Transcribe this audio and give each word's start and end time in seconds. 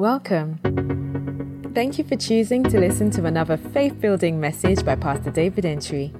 Welcome. 0.00 0.56
Thank 1.74 1.98
you 1.98 2.04
for 2.04 2.16
choosing 2.16 2.62
to 2.62 2.80
listen 2.80 3.10
to 3.10 3.26
another 3.26 3.58
faith 3.58 4.00
building 4.00 4.40
message 4.40 4.82
by 4.82 4.96
Pastor 4.96 5.30
David 5.30 5.64
Antwi. 5.64 6.10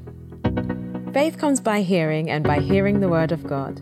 Faith 1.14 1.38
comes 1.38 1.62
by 1.62 1.80
hearing, 1.80 2.28
and 2.28 2.44
by 2.44 2.60
hearing 2.60 3.00
the 3.00 3.08
Word 3.08 3.32
of 3.32 3.42
God. 3.46 3.80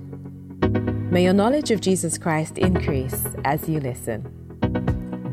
May 1.11 1.25
your 1.25 1.33
knowledge 1.33 1.73
of 1.73 1.81
Jesus 1.81 2.17
Christ 2.17 2.59
increase 2.59 3.27
as 3.45 3.69
you 3.69 3.81
listen. 3.81 4.23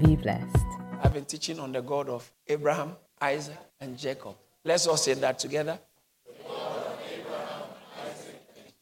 Be 0.03 0.15
blessed. 0.15 0.65
I've 1.03 1.13
been 1.13 1.25
teaching 1.25 1.59
on 1.59 1.71
the 1.71 1.81
God 1.81 2.09
of 2.09 2.27
Abraham, 2.47 2.95
Isaac, 3.21 3.59
and 3.79 3.95
Jacob. 3.95 4.35
Let's 4.63 4.87
all 4.87 4.97
say 4.97 5.13
that 5.13 5.37
together. 5.37 5.77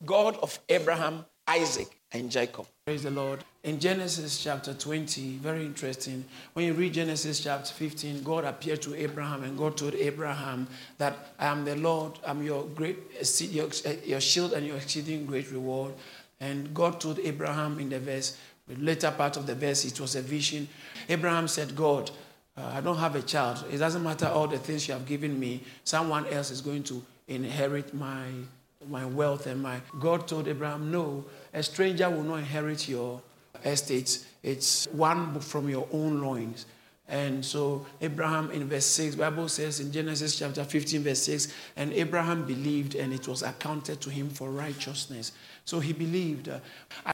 God 0.05 0.37
of 0.41 0.57
Abraham, 0.69 1.25
Isaac, 1.45 1.89
and 2.13 2.29
Jacob. 2.29 2.67
Praise 2.85 3.03
the 3.03 3.11
Lord. 3.11 3.43
In 3.63 3.79
Genesis 3.79 4.43
chapter 4.43 4.73
20, 4.73 5.37
very 5.37 5.65
interesting. 5.65 6.23
When 6.53 6.65
you 6.65 6.73
read 6.73 6.93
Genesis 6.93 7.39
chapter 7.39 7.73
15, 7.73 8.23
God 8.23 8.45
appeared 8.45 8.81
to 8.83 8.95
Abraham 8.95 9.43
and 9.43 9.57
God 9.57 9.77
told 9.77 9.95
Abraham 9.95 10.67
that 10.97 11.33
I 11.39 11.47
am 11.47 11.65
the 11.65 11.75
Lord, 11.75 12.19
I'm 12.25 12.43
your 12.43 12.65
great 12.65 12.97
your, 13.39 13.69
your 14.05 14.21
shield 14.21 14.53
and 14.53 14.67
your 14.67 14.77
exceeding 14.77 15.25
great 15.25 15.51
reward. 15.51 15.93
And 16.39 16.73
God 16.73 16.99
told 16.99 17.19
Abraham 17.19 17.79
in 17.79 17.89
the 17.89 17.99
verse, 17.99 18.37
the 18.67 18.75
later 18.75 19.11
part 19.11 19.37
of 19.37 19.47
the 19.47 19.55
verse, 19.55 19.85
it 19.85 19.99
was 19.99 20.15
a 20.15 20.21
vision. 20.21 20.67
Abraham 21.09 21.47
said, 21.47 21.75
God, 21.75 22.11
uh, 22.57 22.71
I 22.73 22.81
don't 22.81 22.97
have 22.97 23.15
a 23.15 23.21
child. 23.21 23.63
It 23.71 23.77
doesn't 23.77 24.03
matter 24.03 24.27
all 24.27 24.47
the 24.47 24.59
things 24.59 24.87
you 24.87 24.93
have 24.93 25.05
given 25.05 25.39
me. 25.39 25.63
Someone 25.83 26.27
else 26.27 26.51
is 26.51 26.61
going 26.61 26.83
to 26.83 27.01
inherit 27.27 27.93
my 27.93 28.25
my 28.89 29.05
wealth 29.05 29.47
and 29.47 29.61
my 29.61 29.81
God 29.99 30.27
told 30.27 30.47
Abraham, 30.47 30.91
No, 30.91 31.25
a 31.53 31.63
stranger 31.63 32.09
will 32.09 32.23
not 32.23 32.39
inherit 32.39 32.87
your 32.87 33.21
estate. 33.65 34.25
It's 34.41 34.87
one 34.87 35.39
from 35.39 35.69
your 35.69 35.87
own 35.91 36.21
loins. 36.21 36.65
And 37.07 37.43
so 37.43 37.85
Abraham 38.01 38.49
in 38.51 38.67
verse 38.67 38.85
6, 38.85 39.15
Bible 39.15 39.49
says 39.49 39.79
in 39.79 39.91
Genesis 39.91 40.39
chapter 40.39 40.63
15, 40.63 41.03
verse 41.03 41.21
6, 41.23 41.53
and 41.75 41.91
Abraham 41.93 42.45
believed 42.45 42.95
and 42.95 43.13
it 43.13 43.27
was 43.27 43.43
accounted 43.43 43.99
to 44.01 44.09
him 44.09 44.29
for 44.29 44.49
righteousness. 44.49 45.33
So 45.65 45.79
he 45.79 45.93
believed. 45.93 46.49
Uh, 46.49 46.59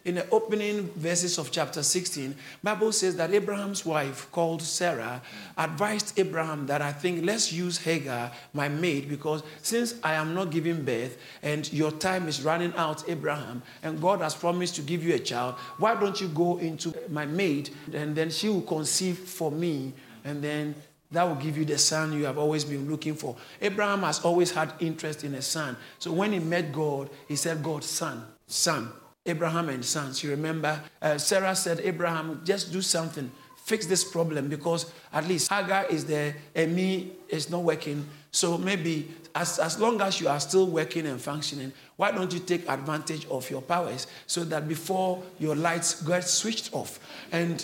in 0.05 0.16
the 0.16 0.30
opening 0.31 0.88
verses 0.95 1.38
of 1.38 1.52
chapter 1.52 1.83
16, 1.83 2.36
Bible 2.64 2.92
says 2.92 3.16
that 3.17 3.31
Abraham's 3.31 3.86
wife 3.86 4.31
called 4.31 4.64
Sarah 4.64 5.22
advised 5.55 6.17
Abraham 6.17 6.66
that 6.66 6.81
I 6.81 6.92
think 6.92 7.23
let's 7.23 7.53
use 7.53 7.77
Hagar, 7.77 8.31
my 8.53 8.67
maid, 8.67 9.08
because 9.08 9.44
since 9.61 9.95
I 10.03 10.16
am 10.16 10.33
not 10.33 10.50
giving 10.50 10.83
birth 10.83 11.17
and 11.44 11.72
your 11.72 11.92
time 11.92 12.27
is 12.27 12.42
running 12.42 12.73
out, 12.75 13.08
Abraham, 13.08 13.61
and 13.83 14.02
God 14.02 14.22
has 14.22 14.33
promised 14.33 14.75
to 14.77 14.81
give 14.81 15.03
you 15.03 15.14
a 15.14 15.20
child, 15.20 15.55
why 15.77 15.94
don't 15.94 16.20
you 16.20 16.27
go 16.30 16.58
into 16.58 16.94
my 17.09 17.27
maid 17.27 17.70
and 17.94 18.16
then 18.16 18.31
she 18.31 18.50
will 18.50 18.64
conceive 18.64 19.20
for 19.20 19.52
me 19.52 19.94
and 20.25 20.44
then 20.44 20.73
that 21.11 21.23
will 21.23 21.36
give 21.36 21.58
you 21.58 21.66
the 21.66 21.77
son 21.77 22.14
you 22.14 22.25
have 22.25 22.38
always 22.38 22.64
been 22.64 22.89
looking 22.89 23.16
for. 23.16 23.36
Abraham 23.61 24.02
has 24.02 24.20
always 24.22 24.52
had 24.52 24.73
interest 24.80 25.23
in 25.23 25.36
a 25.36 25.42
son. 25.42 25.75
So 26.00 26.11
when 26.11 26.33
he 26.33 26.39
met 26.39 26.72
God, 26.72 27.09
he 27.27 27.36
said, 27.36 27.64
God, 27.64 27.83
son 27.83 28.25
son, 28.50 28.92
Abraham 29.25 29.69
and 29.69 29.86
sons. 29.86 30.23
You 30.23 30.31
remember, 30.31 30.81
uh, 31.02 31.17
Sarah 31.17 31.55
said, 31.55 31.80
Abraham, 31.83 32.42
just 32.44 32.73
do 32.73 32.81
something, 32.81 33.31
fix 33.55 33.86
this 33.86 34.03
problem 34.03 34.50
because 34.50 34.92
at 35.14 35.28
least 35.28 35.50
Hagar 35.50 35.86
is 35.86 36.05
there 36.05 36.36
and 36.55 36.75
me 36.75 37.11
is 37.30 37.50
not 37.50 37.64
working. 37.64 38.05
So 38.31 38.58
maybe 38.58 39.09
as, 39.36 39.59
as 39.59 39.80
long 39.80 40.02
as 40.02 40.20
you 40.20 40.27
are 40.27 40.39
still 40.39 40.67
working 40.67 41.05
and 41.05 41.22
functioning, 41.22 41.72
why 41.95 42.11
don't 42.11 42.33
you 42.33 42.39
take 42.39 42.67
advantage 42.67 43.27
of 43.27 43.50
your 43.50 43.61
powers 43.61 44.08
so 44.25 44.44
that 44.45 44.67
before 44.67 45.22
your 45.38 45.55
lights 45.55 46.02
get 46.02 46.22
switched 46.22 46.73
off? 46.73 47.00
And 47.31 47.64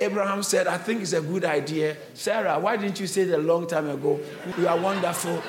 Abraham 0.00 0.42
said, 0.42 0.66
I 0.66 0.78
think 0.78 1.02
it's 1.02 1.12
a 1.12 1.20
good 1.20 1.44
idea. 1.44 1.96
Sarah, 2.14 2.58
why 2.58 2.76
didn't 2.76 2.98
you 2.98 3.06
say 3.06 3.24
that 3.24 3.38
a 3.38 3.42
long 3.42 3.66
time 3.68 3.88
ago? 3.88 4.18
You 4.58 4.66
are 4.66 4.78
wonderful. 4.78 5.40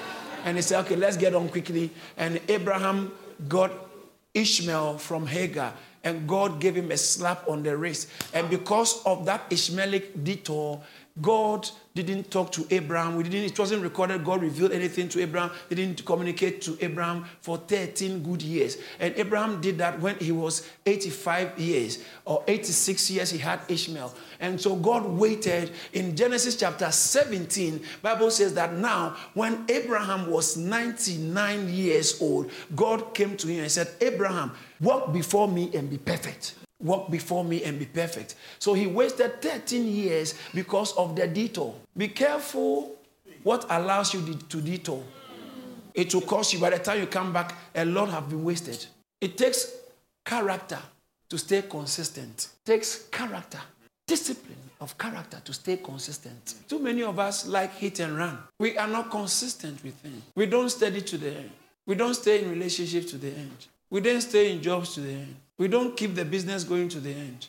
And 0.46 0.58
he 0.58 0.62
said, 0.62 0.82
okay, 0.86 0.96
let's 0.96 1.18
get 1.18 1.34
on 1.34 1.50
quickly. 1.50 1.90
And 2.18 2.40
Abraham 2.48 3.12
got 3.48 3.72
Ishmael 4.34 4.98
from 4.98 5.28
Hagar, 5.28 5.74
and 6.04 6.28
God 6.28 6.60
gave 6.60 6.76
him 6.76 6.92
a 6.92 6.98
slap 6.98 7.48
on 7.48 7.64
the 7.64 7.76
wrist. 7.76 8.10
And 8.34 8.50
because 8.50 9.04
of 9.06 9.26
that 9.26 9.44
Ishmaelic 9.50 10.24
detour, 10.24 10.82
God 11.22 11.70
didn't 12.04 12.32
talk 12.32 12.52
to 12.54 12.66
Abraham. 12.70 13.16
We 13.16 13.24
didn't, 13.24 13.52
it 13.52 13.60
wasn't 13.60 13.84
recorded. 13.84 14.24
God 14.24 14.42
revealed 14.42 14.72
anything 14.72 15.10
to 15.10 15.22
Abraham. 15.22 15.52
He 15.68 15.76
didn't 15.76 16.06
communicate 16.06 16.62
to 16.64 16.78
Abraham 16.82 17.26
for 17.42 17.58
13 17.58 18.24
good 18.24 18.42
years. 18.42 18.78
And 19.00 19.14
Abraham 19.18 19.62
did 19.62 19.78
that 19.80 20.00
when 20.00 20.16
he 20.18 20.32
was 20.32 20.68
85 20.86 21.60
years 21.60 22.04
or 22.26 22.44
86 22.48 23.12
years, 23.12 23.32
he 23.32 23.38
had 23.38 23.60
Ishmael. 23.68 24.14
And 24.40 24.60
so 24.60 24.76
God 24.76 25.06
waited 25.06 25.72
in 25.94 26.16
Genesis 26.16 26.56
chapter 26.56 26.92
17. 26.92 27.82
Bible 28.02 28.32
says 28.32 28.54
that 28.54 28.74
now 28.74 29.18
when 29.34 29.66
Abraham 29.70 30.30
was 30.30 30.58
99 30.58 31.70
years 31.70 32.22
old, 32.22 32.52
God 32.76 33.14
came 33.14 33.36
to 33.38 33.48
him 33.48 33.62
and 33.62 33.72
said, 33.72 33.90
Abraham, 34.02 34.52
walk 34.80 35.12
before 35.12 35.48
me 35.48 35.70
and 35.74 35.90
be 35.90 35.98
perfect 35.98 36.56
walk 36.80 37.12
before 37.12 37.44
me 37.44 37.64
and 37.64 37.78
be 37.78 37.86
perfect. 37.86 38.36
So 38.58 38.74
he 38.74 38.88
wasted 38.88 39.42
13 39.42 39.86
years 39.88 40.34
because 40.54 40.94
of 40.94 41.16
the 41.16 41.28
detour. 41.28 41.76
Be 41.96 42.08
careful 42.08 42.96
what 43.44 43.66
allows 43.70 44.14
you 44.14 44.22
to 44.22 44.62
detour. 44.62 45.04
It 45.94 46.14
will 46.14 46.22
cost 46.22 46.54
you, 46.54 46.60
by 46.60 46.70
the 46.70 46.80
time 46.80 47.00
you 47.00 47.08
come 47.08 47.34
back, 47.34 47.56
a 47.76 47.84
lot 47.84 48.10
have 48.10 48.30
been 48.30 48.44
wasted. 48.44 48.86
It 49.20 49.38
takes 49.38 49.74
character 50.24 50.80
to 51.30 51.38
stay 51.38 51.64
consistent. 51.64 52.50
It 52.64 52.66
takes 52.66 53.08
character, 53.08 53.60
discipline 54.08 54.56
of 54.80 54.98
character 54.98 55.42
to 55.44 55.54
stay 55.54 55.78
consistent. 55.78 56.56
Too 56.68 56.80
many 56.80 57.04
of 57.04 57.20
us 57.20 57.48
like 57.48 57.74
hit 57.76 58.00
and 58.00 58.18
run. 58.18 58.38
We 58.60 58.78
are 58.78 58.88
not 58.88 59.12
consistent 59.12 59.84
with 59.84 59.96
things. 59.96 60.22
We 60.36 60.46
don't 60.46 60.70
study 60.70 61.02
to 61.02 61.18
the 61.18 61.36
end. 61.36 61.52
We 61.86 61.96
don't 61.96 62.14
stay 62.14 62.44
in 62.44 62.50
relationships 62.50 63.12
to 63.12 63.18
the 63.18 63.30
end. 63.30 63.68
We 63.90 64.00
don't 64.00 64.22
stay 64.22 64.52
in 64.52 64.62
jobs 64.62 64.94
to 64.94 65.02
the 65.02 65.12
end. 65.12 65.36
We 65.60 65.68
don't 65.68 65.96
keep 65.96 66.16
the 66.16 66.26
business 66.26 66.64
going 66.64 66.90
to 66.90 67.00
the 67.00 67.12
end. 67.12 67.48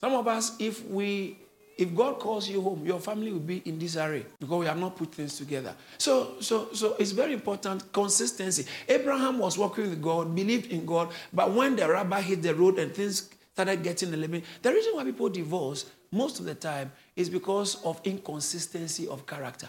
Some 0.00 0.14
of 0.14 0.28
us, 0.28 0.54
if 0.60 0.84
we 0.86 1.38
if 1.78 1.94
God 1.94 2.18
calls 2.18 2.48
you 2.48 2.60
home, 2.60 2.84
your 2.84 2.98
family 2.98 3.30
will 3.32 3.38
be 3.38 3.62
in 3.64 3.78
disarray 3.78 4.26
because 4.40 4.58
we 4.58 4.66
have 4.66 4.78
not 4.78 4.96
put 4.96 5.14
things 5.14 5.38
together. 5.38 5.74
So, 5.96 6.40
so, 6.40 6.72
so 6.72 6.96
it's 6.98 7.12
very 7.12 7.32
important 7.32 7.92
consistency. 7.92 8.66
Abraham 8.88 9.38
was 9.38 9.56
working 9.56 9.88
with 9.88 10.02
God, 10.02 10.34
believed 10.34 10.72
in 10.72 10.84
God, 10.84 11.10
but 11.32 11.52
when 11.52 11.76
the 11.76 11.88
rubber 11.88 12.20
hit 12.20 12.42
the 12.42 12.52
road 12.52 12.80
and 12.80 12.92
things 12.92 13.30
started 13.52 13.84
getting 13.84 14.12
a 14.12 14.16
little 14.16 14.32
bit, 14.32 14.44
the 14.60 14.72
reason 14.72 14.96
why 14.96 15.04
people 15.04 15.28
divorce 15.28 15.86
most 16.10 16.40
of 16.40 16.46
the 16.46 16.54
time 16.54 16.90
is 17.14 17.30
because 17.30 17.80
of 17.84 18.00
inconsistency 18.02 19.06
of 19.06 19.24
character. 19.24 19.68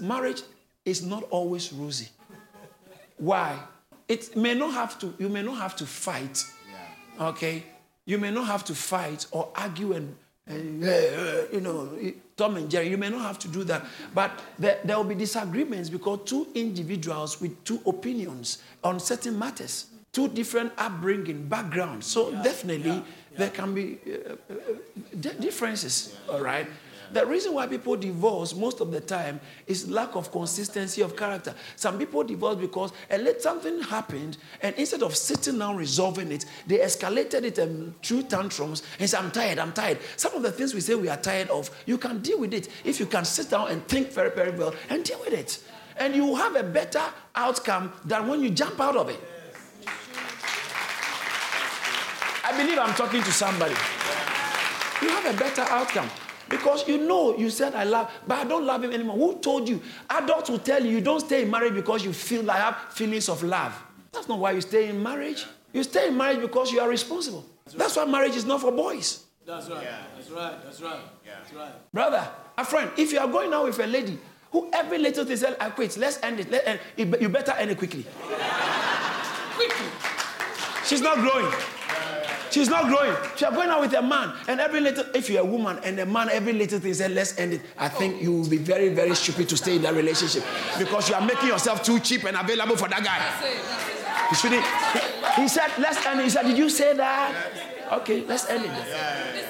Marriage 0.00 0.42
is 0.86 1.04
not 1.04 1.24
always 1.24 1.70
rosy. 1.70 2.08
Why? 3.18 3.58
It 4.08 4.36
may 4.36 4.54
not 4.54 4.72
have 4.72 4.98
to. 5.00 5.14
You 5.18 5.28
may 5.28 5.42
not 5.42 5.58
have 5.58 5.76
to 5.76 5.86
fight 5.86 6.44
Okay? 7.20 7.62
You 8.06 8.18
may 8.18 8.30
not 8.30 8.46
have 8.46 8.64
to 8.64 8.74
fight 8.74 9.26
or 9.30 9.48
argue 9.54 9.92
and, 9.92 10.14
and 10.46 10.84
uh, 10.84 10.88
you 11.52 11.60
know, 11.60 11.88
Tom 12.36 12.56
and 12.56 12.70
Jerry. 12.70 12.88
You 12.88 12.98
may 12.98 13.08
not 13.08 13.22
have 13.22 13.38
to 13.40 13.48
do 13.48 13.64
that. 13.64 13.86
But 14.14 14.30
there, 14.58 14.80
there 14.84 14.96
will 14.96 15.04
be 15.04 15.14
disagreements 15.14 15.88
because 15.88 16.20
two 16.24 16.48
individuals 16.54 17.40
with 17.40 17.62
two 17.64 17.80
opinions 17.86 18.58
on 18.82 19.00
certain 19.00 19.38
matters, 19.38 19.86
two 20.12 20.28
different 20.28 20.72
upbringing, 20.76 21.46
backgrounds. 21.48 22.06
So 22.06 22.30
yeah. 22.30 22.42
definitely 22.42 22.90
yeah. 22.90 23.02
Yeah. 23.30 23.38
there 23.38 23.50
can 23.50 23.74
be 23.74 23.98
uh, 24.06 24.34
uh, 24.52 25.32
differences, 25.40 26.16
all 26.28 26.40
right? 26.40 26.66
The 27.14 27.24
reason 27.24 27.54
why 27.54 27.68
people 27.68 27.94
divorce 27.94 28.56
most 28.56 28.80
of 28.80 28.90
the 28.90 29.00
time 29.00 29.40
is 29.68 29.88
lack 29.88 30.16
of 30.16 30.32
consistency 30.32 31.00
of 31.00 31.16
character. 31.16 31.54
Some 31.76 31.96
people 31.96 32.24
divorce 32.24 32.56
because 32.56 32.92
a 33.08 33.18
little 33.18 33.40
something 33.40 33.80
happened, 33.82 34.36
and 34.60 34.74
instead 34.74 35.04
of 35.04 35.14
sitting 35.14 35.60
down 35.60 35.76
resolving 35.76 36.32
it, 36.32 36.44
they 36.66 36.78
escalated 36.78 37.44
it 37.44 37.54
threw 38.02 38.24
tantrums 38.24 38.82
and 38.98 39.14
I'm 39.14 39.30
tired, 39.30 39.60
I'm 39.60 39.72
tired. 39.72 39.98
Some 40.16 40.34
of 40.34 40.42
the 40.42 40.50
things 40.50 40.74
we 40.74 40.80
say 40.80 40.96
we 40.96 41.08
are 41.08 41.16
tired 41.16 41.50
of, 41.50 41.70
you 41.86 41.98
can 41.98 42.18
deal 42.18 42.40
with 42.40 42.52
it 42.52 42.68
if 42.84 42.98
you 42.98 43.06
can 43.06 43.24
sit 43.24 43.48
down 43.48 43.70
and 43.70 43.86
think 43.86 44.10
very, 44.10 44.30
very 44.30 44.50
well 44.50 44.74
and 44.90 45.04
deal 45.04 45.20
with 45.20 45.34
it. 45.34 45.62
And 45.96 46.16
you 46.16 46.34
have 46.34 46.56
a 46.56 46.64
better 46.64 47.02
outcome 47.36 47.92
than 48.04 48.26
when 48.26 48.42
you 48.42 48.50
jump 48.50 48.80
out 48.80 48.96
of 48.96 49.08
it. 49.08 49.20
I 52.42 52.56
believe 52.56 52.76
I'm 52.76 52.94
talking 52.94 53.22
to 53.22 53.32
somebody. 53.32 53.74
You 55.00 55.10
have 55.10 55.32
a 55.32 55.38
better 55.38 55.62
outcome. 55.62 56.10
Because 56.48 56.86
you 56.86 56.98
know 56.98 57.36
you 57.36 57.50
said 57.50 57.74
I 57.74 57.84
love, 57.84 58.10
but 58.26 58.38
I 58.38 58.44
don't 58.44 58.66
love 58.66 58.84
him 58.84 58.92
anymore. 58.92 59.16
Who 59.16 59.38
told 59.38 59.68
you? 59.68 59.80
Adults 60.10 60.50
will 60.50 60.58
tell 60.58 60.84
you 60.84 60.90
you 60.90 61.00
don't 61.00 61.20
stay 61.20 61.42
in 61.42 61.50
marriage 61.50 61.74
because 61.74 62.04
you 62.04 62.12
feel 62.12 62.42
like 62.42 62.58
have 62.58 62.76
feelings 62.90 63.28
of 63.28 63.42
love. 63.42 63.74
That's 64.12 64.28
not 64.28 64.38
why 64.38 64.52
you 64.52 64.60
stay 64.60 64.88
in 64.88 65.02
marriage. 65.02 65.46
You 65.72 65.82
stay 65.82 66.08
in 66.08 66.16
marriage 66.16 66.40
because 66.40 66.70
you 66.70 66.80
are 66.80 66.88
responsible. 66.88 67.44
That's, 67.64 67.74
right. 67.74 67.78
That's 67.78 67.96
why 67.96 68.04
marriage 68.04 68.36
is 68.36 68.44
not 68.44 68.60
for 68.60 68.70
boys. 68.70 69.24
That's 69.46 69.68
right. 69.68 69.82
Yeah. 69.82 69.98
That's 70.16 70.30
right. 70.30 70.64
That's 70.64 70.80
right. 70.80 71.00
Yeah. 71.26 71.32
That's 71.38 71.54
right. 71.54 71.92
Brother, 71.92 72.28
a 72.56 72.64
friend, 72.64 72.90
if 72.96 73.12
you 73.12 73.18
are 73.18 73.28
going 73.28 73.52
out 73.52 73.64
with 73.64 73.78
a 73.80 73.86
lady 73.86 74.18
who 74.52 74.70
every 74.72 74.98
little 74.98 75.24
thing 75.24 75.36
said, 75.36 75.56
I 75.60 75.70
quit, 75.70 75.96
let's 75.96 76.22
end 76.22 76.40
it. 76.40 76.50
Let 76.50 76.66
eh, 76.66 76.78
end. 76.96 77.16
You 77.20 77.28
better 77.28 77.52
end 77.52 77.72
it 77.72 77.78
quickly. 77.78 78.06
quickly. 79.56 79.86
She's 80.84 81.00
not 81.00 81.16
growing. 81.16 81.52
She's 82.54 82.68
not 82.68 82.86
growing. 82.86 83.16
She's 83.34 83.48
going 83.48 83.68
out 83.68 83.80
with 83.80 83.92
a 83.94 84.00
man, 84.00 84.32
and 84.46 84.60
every 84.60 84.78
little, 84.80 85.04
if 85.12 85.28
you're 85.28 85.42
a 85.42 85.44
woman 85.44 85.80
and 85.82 85.98
a 85.98 86.06
man, 86.06 86.28
every 86.30 86.52
little 86.52 86.78
thing 86.78 86.94
said, 86.94 87.10
let's 87.10 87.36
end 87.36 87.54
it. 87.54 87.62
I 87.76 87.88
think 87.88 88.22
you 88.22 88.30
will 88.30 88.48
be 88.48 88.58
very, 88.58 88.90
very 88.90 89.16
stupid 89.16 89.48
to 89.48 89.56
stay 89.56 89.74
in 89.74 89.82
that 89.82 89.94
relationship 89.94 90.44
because 90.78 91.08
you 91.08 91.16
are 91.16 91.20
making 91.20 91.48
yourself 91.48 91.82
too 91.82 91.98
cheap 91.98 92.22
and 92.22 92.36
available 92.36 92.76
for 92.76 92.86
that 92.88 93.02
guy. 93.02 93.18
He 94.28 94.36
shouldn't. 94.36 94.64
He 95.34 95.48
said, 95.48 95.72
let's 95.80 96.06
end 96.06 96.20
it. 96.20 96.24
He 96.24 96.30
said, 96.30 96.44
did 96.44 96.56
you 96.56 96.70
say 96.70 96.94
that? 96.94 97.34
Okay, 97.90 98.24
let's 98.24 98.48
end 98.48 98.64
it. 98.66 99.44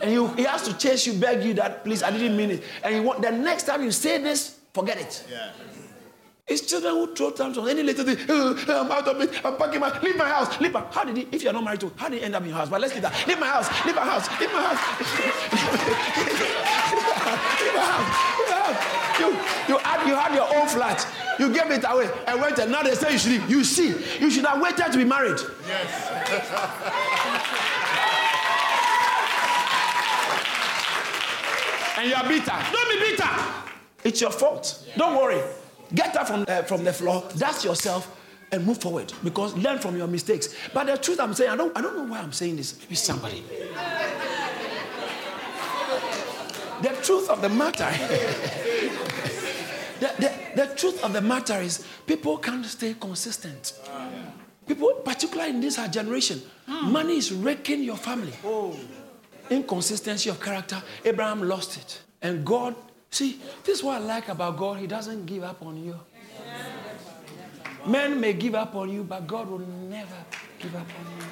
And 0.00 0.12
you, 0.12 0.28
he 0.34 0.44
has 0.44 0.62
to 0.68 0.78
chase 0.78 1.08
you, 1.08 1.14
beg 1.14 1.42
you 1.42 1.54
that, 1.54 1.82
please, 1.82 2.04
I 2.04 2.12
didn't 2.12 2.36
mean 2.36 2.52
it. 2.52 2.62
And 2.84 3.04
want 3.04 3.22
the 3.22 3.32
next 3.32 3.64
time 3.64 3.82
you 3.82 3.90
say 3.90 4.22
this, 4.22 4.56
forget 4.72 4.98
it. 4.98 5.24
It's 6.50 6.62
children 6.62 6.94
who 6.94 7.14
throw 7.14 7.30
tantrums. 7.30 7.68
Any 7.68 7.84
little 7.84 8.04
thing, 8.04 8.18
oh, 8.28 8.56
I'm 8.66 8.90
out 8.90 9.06
of 9.06 9.20
it. 9.20 9.30
I'm 9.44 9.56
packing 9.56 9.78
my, 9.78 9.96
leave 10.00 10.16
my 10.16 10.28
house, 10.28 10.60
leave 10.60 10.72
my. 10.72 10.84
How 10.90 11.04
did 11.04 11.16
he? 11.16 11.28
If 11.30 11.44
you're 11.44 11.52
not 11.52 11.62
married 11.62 11.78
to, 11.78 11.92
how 11.94 12.08
did 12.08 12.18
he 12.18 12.24
end 12.24 12.34
up 12.34 12.42
in 12.42 12.48
your 12.48 12.58
house? 12.58 12.68
But 12.68 12.80
let's 12.80 12.92
leave 12.92 13.02
that. 13.02 13.14
Leave 13.28 13.38
my 13.38 13.46
house, 13.46 13.68
leave 13.86 13.94
my 13.94 14.04
house, 14.04 14.28
leave 14.40 14.52
my 14.52 14.60
house, 14.60 14.80
leave 14.98 15.06
my 17.72 17.84
house, 17.86 18.10
leave 18.40 18.50
my 18.50 18.58
house. 18.66 18.82
You, 19.20 19.28
you 19.68 19.78
had, 19.78 20.08
you 20.08 20.14
had 20.16 20.34
your 20.34 20.48
own 20.60 20.66
flat. 20.66 21.06
You 21.38 21.52
gave 21.54 21.70
it 21.70 21.84
away 21.88 22.10
and 22.26 22.40
went 22.40 22.58
and 22.58 22.72
now 22.72 22.82
they 22.82 22.96
say 22.96 23.12
you 23.12 23.18
should 23.18 23.30
leave. 23.30 23.48
You 23.48 23.62
see, 23.62 23.94
you 24.18 24.28
should 24.28 24.44
have 24.44 24.60
waited 24.60 24.90
to 24.90 24.98
be 24.98 25.04
married. 25.04 25.38
Yes. 25.68 26.08
and 31.96 32.08
you 32.08 32.14
are 32.16 32.26
bitter. 32.26 32.58
Don't 32.72 32.90
be 32.90 32.98
bitter. 32.98 33.30
It's 34.02 34.20
your 34.20 34.32
fault. 34.32 34.82
Yeah. 34.88 34.96
Don't 34.96 35.14
worry. 35.16 35.40
Get 35.94 36.16
up 36.16 36.26
from, 36.28 36.44
uh, 36.46 36.62
from 36.62 36.84
the 36.84 36.92
floor, 36.92 37.24
dust 37.36 37.64
yourself, 37.64 38.16
and 38.52 38.64
move 38.66 38.78
forward 38.78 39.12
because 39.22 39.54
learn 39.56 39.78
from 39.78 39.96
your 39.96 40.06
mistakes. 40.06 40.54
But 40.72 40.86
the 40.86 40.96
truth 40.96 41.20
I'm 41.20 41.34
saying, 41.34 41.50
I 41.50 41.56
don't, 41.56 41.76
I 41.76 41.80
don't 41.80 41.96
know 41.96 42.04
why 42.04 42.20
I'm 42.20 42.32
saying 42.32 42.56
this. 42.56 42.78
Maybe 42.80 42.94
somebody. 42.94 43.42
the 46.82 46.88
truth 47.02 47.28
of 47.30 47.42
the 47.42 47.48
matter, 47.48 47.88
the, 50.00 50.12
the, 50.18 50.32
the 50.56 50.74
truth 50.74 51.02
of 51.04 51.12
the 51.12 51.20
matter 51.20 51.60
is 51.60 51.86
people 52.06 52.38
can't 52.38 52.64
stay 52.66 52.94
consistent. 52.98 53.74
People, 54.66 54.92
particularly 55.04 55.50
in 55.50 55.60
this 55.60 55.76
generation, 55.88 56.40
money 56.66 57.16
is 57.16 57.32
wrecking 57.32 57.82
your 57.82 57.96
family. 57.96 58.32
Oh. 58.44 58.76
Inconsistency 59.48 60.30
of 60.30 60.40
character, 60.40 60.80
Abraham 61.04 61.42
lost 61.42 61.76
it. 61.76 62.00
And 62.22 62.44
God 62.44 62.76
See, 63.10 63.40
this 63.64 63.78
is 63.78 63.84
what 63.84 64.00
I 64.00 64.04
like 64.04 64.28
about 64.28 64.56
God. 64.56 64.78
He 64.78 64.86
doesn't 64.86 65.26
give 65.26 65.42
up 65.42 65.62
on 65.62 65.82
you. 65.82 65.98
Men 67.86 68.20
may 68.20 68.32
give 68.34 68.54
up 68.54 68.74
on 68.74 68.90
you, 68.90 69.02
but 69.02 69.26
God 69.26 69.48
will 69.48 69.58
never 69.58 70.16
give 70.58 70.74
up 70.74 70.86
on 70.86 71.18
you. 71.18 71.26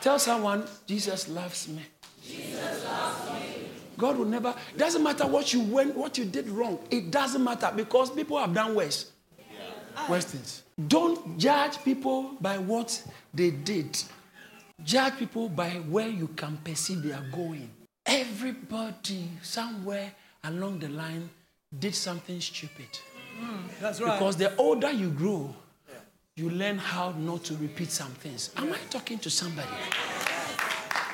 Tell 0.00 0.18
someone, 0.18 0.64
Jesus 0.86 1.28
loves 1.28 1.68
me. 1.68 1.82
Jesus 2.24 2.84
loves 2.84 3.32
me. 3.32 3.68
God 3.98 4.18
will 4.18 4.26
never. 4.26 4.54
It 4.74 4.78
doesn't 4.78 5.02
matter 5.02 5.26
what 5.26 5.52
you 5.52 5.60
went, 5.60 5.96
what 5.96 6.18
you 6.18 6.24
did 6.24 6.48
wrong. 6.48 6.78
It 6.90 7.10
doesn't 7.10 7.42
matter 7.42 7.72
because 7.74 8.10
people 8.10 8.38
have 8.38 8.52
done 8.52 8.74
worse. 8.74 9.10
Yeah. 9.38 10.10
Worse 10.10 10.24
things. 10.26 10.62
Don't 10.88 11.38
judge 11.38 11.82
people 11.82 12.36
by 12.40 12.58
what 12.58 13.02
they 13.32 13.50
did. 13.50 13.98
Judge 14.84 15.16
people 15.18 15.48
by 15.48 15.70
where 15.70 16.08
you 16.08 16.28
can 16.28 16.58
perceive 16.58 17.02
they 17.02 17.12
are 17.12 17.24
going. 17.32 17.70
Everybody 18.06 19.28
somewhere 19.42 20.12
along 20.44 20.78
the 20.78 20.88
line 20.88 21.28
did 21.76 21.94
something 21.94 22.40
stupid. 22.40 22.86
Mm, 23.40 23.80
that's 23.80 24.00
right. 24.00 24.18
Because 24.18 24.36
the 24.36 24.54
older 24.56 24.90
you 24.92 25.10
grow, 25.10 25.54
you 26.36 26.50
learn 26.50 26.78
how 26.78 27.10
not 27.12 27.44
to 27.44 27.54
repeat 27.56 27.90
some 27.90 28.12
things. 28.12 28.50
Am 28.56 28.72
I 28.72 28.78
talking 28.90 29.18
to 29.18 29.30
somebody? 29.30 29.68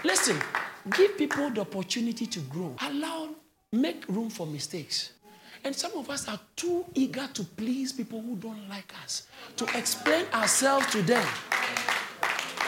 Listen, 0.04 0.38
give 0.96 1.16
people 1.16 1.48
the 1.50 1.62
opportunity 1.62 2.26
to 2.26 2.40
grow. 2.40 2.74
Allow, 2.80 3.30
make 3.72 4.06
room 4.08 4.28
for 4.28 4.46
mistakes. 4.46 5.12
And 5.64 5.74
some 5.74 5.92
of 5.96 6.10
us 6.10 6.28
are 6.28 6.40
too 6.56 6.84
eager 6.94 7.28
to 7.34 7.44
please 7.44 7.92
people 7.92 8.20
who 8.20 8.36
don't 8.36 8.68
like 8.68 8.92
us, 9.04 9.28
to 9.56 9.64
explain 9.78 10.26
ourselves 10.34 10.86
to 10.90 11.02
them. 11.02 11.26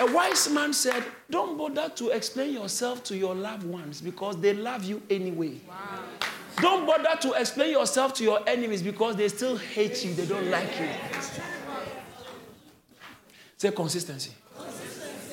A 0.00 0.12
wise 0.12 0.50
man 0.50 0.72
said, 0.72 1.04
Don't 1.30 1.56
bother 1.56 1.88
to 1.96 2.10
explain 2.10 2.52
yourself 2.52 3.04
to 3.04 3.16
your 3.16 3.34
loved 3.34 3.64
ones 3.64 4.00
because 4.00 4.36
they 4.40 4.52
love 4.52 4.84
you 4.84 5.00
anyway. 5.08 5.60
Wow. 5.68 5.74
Don't 6.60 6.86
bother 6.86 7.16
to 7.20 7.32
explain 7.32 7.70
yourself 7.70 8.14
to 8.14 8.24
your 8.24 8.40
enemies 8.48 8.82
because 8.82 9.16
they 9.16 9.28
still 9.28 9.56
hate 9.56 10.04
you, 10.04 10.14
they 10.14 10.26
don't 10.26 10.50
like 10.50 10.68
you. 10.80 10.88
Say 13.56 13.70
consistency. 13.70 14.32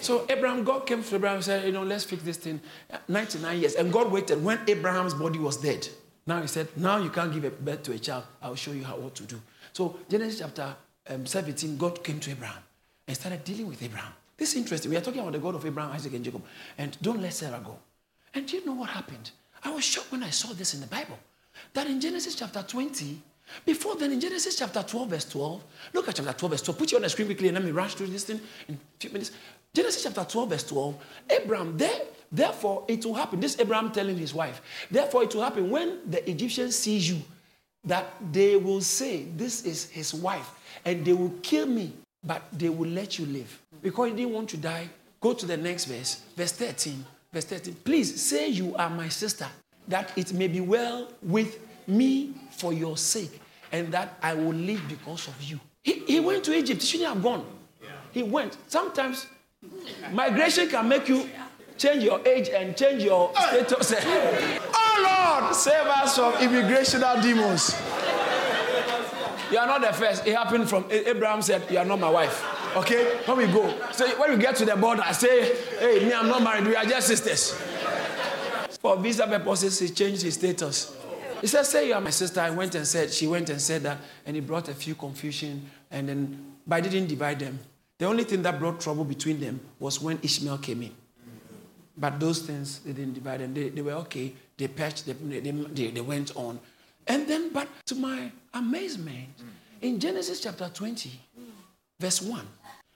So 0.02 0.26
Abraham, 0.30 0.64
God 0.64 0.88
came 0.88 1.04
to 1.04 1.16
Abraham 1.16 1.38
and 1.38 1.46
said, 1.46 1.66
You 1.66 1.72
know, 1.72 1.84
let's 1.84 2.04
fix 2.04 2.24
this 2.24 2.38
thing. 2.38 2.60
99 3.08 3.60
years. 3.60 3.76
And 3.76 3.92
God 3.92 4.12
waited 4.12 4.44
when 4.44 4.60
Abraham's 4.68 5.14
body 5.14 5.40
was 5.40 5.58
dead. 5.58 5.88
Now 6.26 6.42
he 6.42 6.48
said, 6.48 6.68
Now 6.76 6.98
you 6.98 7.10
can't 7.10 7.34
give 7.34 7.44
a 7.46 7.50
birth 7.52 7.84
to 7.84 7.94
a 7.94 8.00
child. 8.00 8.24
I'll 8.42 8.56
show 8.56 8.72
you 8.72 8.84
how 8.84 8.98
what 8.98 9.16
to 9.16 9.24
do. 9.24 9.42
So 9.74 9.98
Genesis 10.10 10.40
chapter 10.40 10.76
um, 11.10 11.26
17, 11.26 11.78
God 11.78 12.04
came 12.04 12.20
to 12.20 12.32
Abraham 12.32 12.64
and 13.08 13.16
started 13.16 13.44
dealing 13.44 13.68
with 13.68 13.82
Abraham. 13.82 14.14
This 14.42 14.54
is 14.54 14.58
interesting. 14.58 14.90
We 14.90 14.98
are 14.98 15.02
talking 15.02 15.20
about 15.20 15.34
the 15.34 15.38
God 15.38 15.54
of 15.54 15.64
Abraham, 15.68 15.92
Isaac, 15.92 16.16
and 16.16 16.26
Jacob. 16.26 16.42
And 16.76 16.98
don't 17.00 17.22
let 17.22 17.32
Sarah 17.32 17.62
go. 17.64 17.78
And 18.34 18.48
do 18.48 18.58
you 18.58 18.66
know 18.66 18.74
what 18.74 18.90
happened? 18.90 19.30
I 19.64 19.70
was 19.70 19.84
shocked 19.84 20.12
when 20.12 20.24
I 20.24 20.32
saw 20.32 20.52
this 20.52 20.74
in 20.74 20.82
the 20.82 20.88
Bible. 20.88 21.20
That 21.76 21.86
in 21.86 22.02
Genesis 22.02 22.34
chapter 22.34 22.64
20, 22.64 23.22
before 23.68 23.98
then 23.98 24.12
in 24.12 24.20
Genesis 24.20 24.56
chapter 24.56 24.82
12, 24.82 25.10
verse 25.12 25.26
12, 25.26 25.64
look 25.94 26.10
at 26.10 26.16
chapter 26.16 26.34
12, 26.34 26.52
verse 26.54 26.62
12. 26.64 26.80
Put 26.80 26.92
it 26.92 26.96
on 26.96 27.02
the 27.04 27.10
screen 27.10 27.28
quickly 27.28 27.50
and 27.50 27.56
let 27.56 27.64
me 27.64 27.70
rush 27.70 27.94
through 27.94 28.08
this 28.08 28.24
thing 28.24 28.42
in 28.68 28.74
a 28.74 28.78
few 29.00 29.12
minutes. 29.12 29.30
Genesis 29.76 30.02
chapter 30.02 30.26
12, 30.26 30.50
verse 30.50 30.64
12. 30.64 30.96
Abraham, 31.30 31.78
there, 31.78 32.02
therefore 32.32 32.84
it 32.88 33.06
will 33.06 33.14
happen. 33.14 33.40
This 33.40 33.60
Abraham 33.60 33.92
telling 33.92 34.18
his 34.18 34.34
wife, 34.34 34.60
therefore 34.90 35.22
it 35.22 35.36
will 35.36 35.44
happen 35.44 35.70
when 35.70 36.00
the 36.10 36.28
Egyptians 36.28 36.76
sees 36.76 37.08
you, 37.08 37.22
that 37.84 38.12
they 38.32 38.56
will 38.56 38.82
say, 38.82 39.26
This 39.38 39.66
is 39.66 39.92
his 39.92 40.16
wife, 40.16 40.50
and 40.84 41.06
they 41.06 41.14
will 41.14 41.36
kill 41.44 41.68
me, 41.68 41.94
but 42.24 42.42
they 42.52 42.70
will 42.70 42.90
let 42.90 43.20
you 43.20 43.28
live 43.28 43.62
because 43.82 44.10
he 44.10 44.16
didn't 44.16 44.34
want 44.34 44.50
to 44.50 44.58
die, 44.58 44.90
go 45.20 45.34
to 45.34 45.46
the 45.46 45.58
next 45.58 45.86
verse, 45.86 46.22
verse 46.36 46.52
13. 46.52 47.06
Verse 47.32 47.46
13. 47.46 47.76
Please 47.84 48.22
say 48.22 48.50
you 48.50 48.76
are 48.76 48.90
my 48.90 49.08
sister, 49.10 49.48
that 49.88 50.12
it 50.18 50.34
may 50.34 50.48
be 50.48 50.62
well 50.62 51.08
with 51.24 51.60
me 51.88 52.34
for 52.52 52.74
your 52.74 52.98
sake, 52.98 53.42
and 53.72 53.92
that 53.94 54.18
I 54.22 54.34
will 54.34 54.54
live 54.54 54.82
because 54.88 55.28
of 55.28 55.42
you. 55.42 55.60
He, 55.84 55.94
he 56.06 56.20
went 56.20 56.44
to 56.46 56.54
Egypt. 56.54 56.82
He 56.82 56.88
shouldn't 56.88 57.14
have 57.14 57.24
gone. 57.24 57.46
He 58.12 58.24
went. 58.24 58.58
Sometimes 58.68 59.28
migration 60.12 60.68
can 60.68 60.88
make 60.88 61.08
you 61.08 61.30
change 61.78 62.04
your 62.04 62.26
age 62.28 62.50
and 62.50 62.76
change 62.76 63.04
your 63.04 63.32
status. 63.34 63.94
oh 64.06 65.40
Lord, 65.42 65.56
save 65.56 65.88
us 65.88 66.16
from 66.18 66.34
immigrational 66.34 67.22
demons. 67.22 67.76
You 69.52 69.58
are 69.58 69.68
not 69.68 69.82
the 69.82 69.94
first. 69.94 70.28
It 70.28 70.36
happened 70.36 70.70
from 70.70 70.86
Abraham 70.90 71.42
said, 71.42 71.64
You 71.70 71.80
are 71.80 71.86
not 71.86 72.00
my 72.00 72.10
wife. 72.10 72.61
Okay? 72.76 73.18
When 73.26 73.38
we 73.38 73.48
go. 73.48 73.74
So 73.92 74.08
when 74.20 74.32
we 74.32 74.38
get 74.38 74.56
to 74.58 74.66
the 74.66 74.76
border, 74.76 75.04
I 75.06 75.12
say, 75.12 75.56
hey, 75.80 76.06
me, 76.06 76.14
I'm 76.14 76.28
not 76.28 76.42
married. 76.42 76.68
We 76.68 76.76
are 76.76 76.86
just 76.86 77.08
sisters. 77.08 77.54
For 78.80 78.98
visa 78.98 79.28
purposes, 79.28 79.80
he 79.80 79.90
changed 79.90 80.22
his 80.22 80.36
status. 80.36 80.96
He 81.42 81.48
said, 81.48 81.64
say 81.64 81.88
you 81.88 81.94
are 81.94 82.02
my 82.02 82.12
sister. 82.12 82.40
I 82.40 82.52
went 82.52 82.76
and 82.76 82.86
said, 82.86 83.12
she 83.12 83.28
went 83.28 83.50
and 83.50 83.60
said 83.60 83.84
that, 83.84 83.98
and 84.26 84.36
he 84.36 84.42
brought 84.42 84.70
a 84.70 84.74
few 84.74 84.96
confusion, 84.96 85.70
and 85.90 86.08
then, 86.08 86.56
but 86.66 86.76
I 86.76 86.82
didn't 86.82 87.08
divide 87.08 87.40
them. 87.40 87.60
The 87.98 88.06
only 88.06 88.24
thing 88.24 88.42
that 88.44 88.60
brought 88.60 88.80
trouble 88.80 89.04
between 89.04 89.40
them 89.40 89.60
was 89.80 90.02
when 90.02 90.20
Ishmael 90.22 90.60
came 90.60 90.84
in. 90.84 90.92
But 91.98 92.20
those 92.20 92.40
things, 92.40 92.80
they 92.80 92.94
didn't 92.94 93.14
divide 93.14 93.42
them. 93.42 93.54
They, 93.54 93.70
they 93.70 93.82
were 93.82 93.94
okay. 93.94 94.34
They 94.58 94.68
patched, 94.68 95.06
they, 95.06 95.14
they, 95.14 95.88
they 95.92 96.02
went 96.02 96.36
on. 96.36 96.60
And 97.08 97.28
then, 97.28 97.52
but 97.52 97.68
to 97.88 97.96
my 97.96 98.32
amazement, 98.54 99.30
in 99.82 100.00
Genesis 100.00 100.40
chapter 100.40 100.70
20, 100.74 101.12
verse 102.00 102.22
1, 102.22 102.48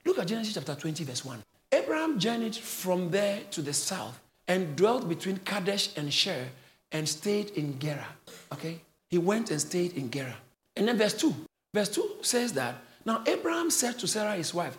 Look 0.05 0.19
at 0.19 0.27
Genesis 0.27 0.53
chapter 0.53 0.75
20, 0.75 1.03
verse 1.03 1.25
1. 1.25 1.41
Abraham 1.71 2.19
journeyed 2.19 2.55
from 2.55 3.09
there 3.09 3.41
to 3.51 3.61
the 3.61 3.73
south 3.73 4.19
and 4.47 4.75
dwelt 4.75 5.09
between 5.09 5.37
Kadesh 5.37 5.97
and 5.97 6.13
Shur 6.13 6.45
and 6.91 7.09
stayed 7.09 7.49
in 7.51 7.79
Gerar. 7.79 8.05
Okay? 8.53 8.79
He 9.09 9.17
went 9.17 9.49
and 9.51 9.59
stayed 9.59 9.93
in 9.93 10.11
Gerar. 10.11 10.35
And 10.75 10.87
then 10.87 10.97
verse 10.97 11.15
2. 11.15 11.33
Verse 11.73 11.89
2 11.89 12.17
says 12.21 12.53
that 12.53 12.75
now 13.05 13.23
Abraham 13.25 13.69
said 13.71 13.97
to 13.99 14.07
Sarah, 14.07 14.35
his 14.35 14.53
wife, 14.53 14.77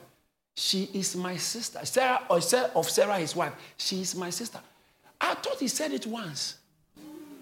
She 0.56 0.88
is 0.94 1.16
my 1.16 1.36
sister. 1.36 1.84
Sarah, 1.84 2.22
or 2.30 2.40
said 2.40 2.70
of 2.74 2.88
Sarah, 2.88 3.18
his 3.18 3.34
wife, 3.36 3.52
She 3.76 4.00
is 4.00 4.14
my 4.14 4.30
sister. 4.30 4.60
I 5.20 5.34
thought 5.34 5.58
he 5.58 5.68
said 5.68 5.92
it 5.92 6.06
once. 6.06 6.56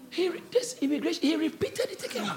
He, 0.09 0.29
this 0.51 0.77
immigration, 0.81 1.23
he 1.23 1.35
repeated 1.35 1.91
it 1.91 2.03
again. 2.03 2.23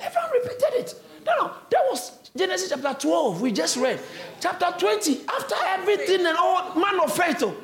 Abraham 0.00 0.30
repeated 0.32 0.74
it. 0.74 0.94
No, 1.24 1.34
no, 1.36 1.52
that 1.70 1.82
was 1.90 2.27
Genesis 2.38 2.68
chapter 2.70 2.94
12, 3.08 3.40
we 3.40 3.50
just 3.50 3.76
read. 3.76 4.00
Chapter 4.40 4.72
20, 4.78 5.22
after 5.28 5.56
everything 5.66 6.24
and 6.24 6.36
all, 6.36 6.74
man 6.76 7.00
of 7.00 7.12
faith. 7.12 7.42
Oh. 7.42 7.54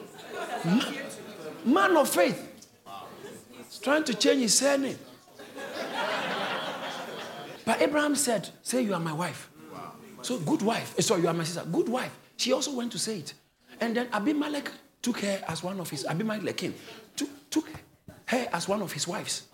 Man, 1.64 1.96
of 1.96 2.08
faith. 2.08 2.66
He's 3.68 3.78
trying 3.78 4.04
to 4.04 4.14
change 4.14 4.42
his 4.42 4.58
surname. 4.58 4.98
But 7.64 7.80
Abraham 7.80 8.14
said, 8.14 8.50
Say 8.62 8.82
you 8.82 8.92
are 8.92 9.00
my 9.00 9.12
wife. 9.12 9.50
So, 10.22 10.38
good 10.38 10.62
wife. 10.62 10.94
Eh, 10.98 11.02
sorry, 11.02 11.22
you 11.22 11.28
are 11.28 11.34
my 11.34 11.44
sister. 11.44 11.64
Good 11.70 11.88
wife. 11.88 12.14
she 12.36 12.52
also 12.52 12.74
went 12.74 12.92
to 12.92 12.98
say 12.98 13.18
it. 13.18 13.34
And 13.80 13.96
then 13.96 14.08
Abimelech 14.12 14.70
took 15.00 15.20
her 15.20 15.42
as 15.48 15.62
one 15.62 15.80
of 15.80 15.88
his, 15.88 16.04
Abimelech 16.04 16.56
king, 16.56 16.74
took, 17.16 17.28
took 17.50 17.68
her 18.26 18.48
as 18.52 18.68
one 18.68 18.82
of 18.82 18.92
his 18.92 19.06
wives. 19.06 19.44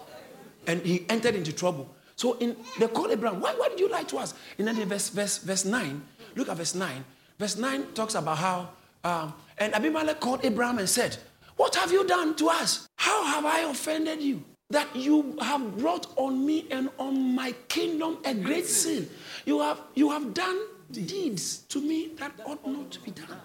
And 0.67 0.81
he 0.83 1.05
entered 1.09 1.35
into 1.35 1.53
trouble. 1.53 1.95
So 2.21 2.37
in 2.37 2.55
they 2.79 2.87
called 2.87 3.11
Abraham, 3.13 3.41
why, 3.41 3.55
why 3.55 3.71
did 3.71 3.81
you 3.81 3.89
lie 3.89 4.03
to 4.03 4.19
us? 4.19 4.35
In 4.59 4.67
verse, 4.87 5.09
verse, 5.09 5.39
verse 5.39 5.65
9, 5.65 6.03
look 6.37 6.51
at 6.51 6.57
verse 6.59 6.75
9. 6.75 7.03
Verse 7.39 7.57
9 7.57 7.95
talks 7.95 8.15
about 8.15 8.37
how, 8.37 8.69
um, 9.05 9.33
and 9.57 9.75
Abimelech 9.75 10.21
called 10.21 10.45
Abraham 10.45 10.77
and 10.77 10.87
said, 10.87 11.17
What 11.57 11.75
have 11.77 11.91
you 11.91 12.07
done 12.07 12.37
to 12.37 12.51
us? 12.51 12.87
How 12.97 13.25
have 13.25 13.47
I 13.47 13.61
offended 13.61 14.21
you? 14.21 14.45
That 14.69 14.95
you 14.95 15.35
have 15.41 15.79
brought 15.79 16.09
on 16.19 16.45
me 16.45 16.67
and 16.71 16.91
on 16.99 17.35
my 17.35 17.53
kingdom 17.69 18.19
a 18.27 18.35
great 18.35 18.67
sin. 18.67 19.09
You 19.47 19.63
have, 19.63 19.81
you 19.95 20.11
have 20.11 20.35
done 20.35 20.61
deeds 20.93 21.61
to 21.71 21.81
me 21.81 22.09
that 22.19 22.33
ought 22.45 22.67
not 22.67 22.91
to 22.91 23.01
be 23.01 23.13
done. 23.13 23.41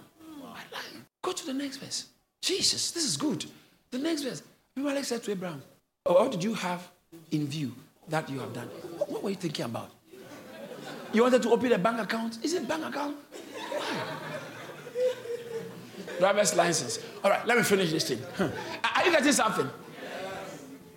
Go 1.22 1.32
to 1.32 1.46
the 1.46 1.54
next 1.54 1.78
verse. 1.78 2.08
Jesus, 2.42 2.92
this 2.92 3.06
is 3.06 3.16
good. 3.16 3.46
The 3.92 4.00
next 4.00 4.24
verse. 4.24 4.44
Abimelech 4.76 5.06
said 5.06 5.24
to 5.24 5.32
Abraham, 5.32 5.64
oh, 6.06 6.16
What 6.16 6.32
did 6.34 6.44
you 6.44 6.56
have 6.56 6.92
in 7.32 7.48
view 7.48 7.72
that 8.10 8.30
you 8.30 8.40
have 8.40 8.54
done? 8.54 8.68
What 9.08 9.24
were 9.24 9.30
you 9.30 9.36
thinking 9.36 9.66
about? 9.66 9.92
You 11.14 11.24
wanted 11.24 11.42
to 11.44 11.50
open 11.52 11.72
a 11.72 11.78
bank 11.78 12.00
account? 12.00 12.40
Is 12.44 12.54
it 12.54 12.68
bank 12.68 12.86
account? 12.86 13.18
Why? 13.70 14.26
Driver's 16.20 16.56
license. 16.56 17.00
All 17.24 17.30
right, 17.32 17.46
let 17.46 17.58
me 17.58 17.64
finish 17.64 17.92
this 17.92 18.08
thing. 18.08 18.20
Are 18.40 19.06
you 19.06 19.12
getting 19.12 19.32
something? 19.32 19.70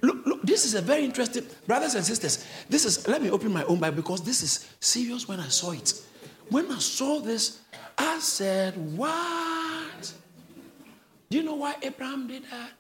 Look, 0.00 0.26
look, 0.26 0.42
this 0.42 0.64
is 0.64 0.74
a 0.74 0.80
very 0.80 1.04
interesting, 1.04 1.44
brothers 1.66 1.94
and 1.94 2.04
sisters. 2.04 2.46
This 2.68 2.84
is, 2.84 3.08
let 3.08 3.20
me 3.20 3.30
open 3.30 3.52
my 3.52 3.64
own 3.64 3.80
Bible 3.80 3.96
because 3.96 4.22
this 4.22 4.42
is 4.42 4.68
serious 4.78 5.26
when 5.26 5.40
I 5.40 5.48
saw 5.48 5.72
it. 5.72 5.92
When 6.50 6.70
I 6.70 6.78
saw 6.78 7.20
this, 7.20 7.60
I 7.96 8.18
said, 8.20 8.74
What? 8.96 10.12
Do 11.30 11.36
you 11.36 11.42
know 11.42 11.56
why 11.56 11.74
Abraham 11.82 12.28
did 12.28 12.44
that? 12.50 12.70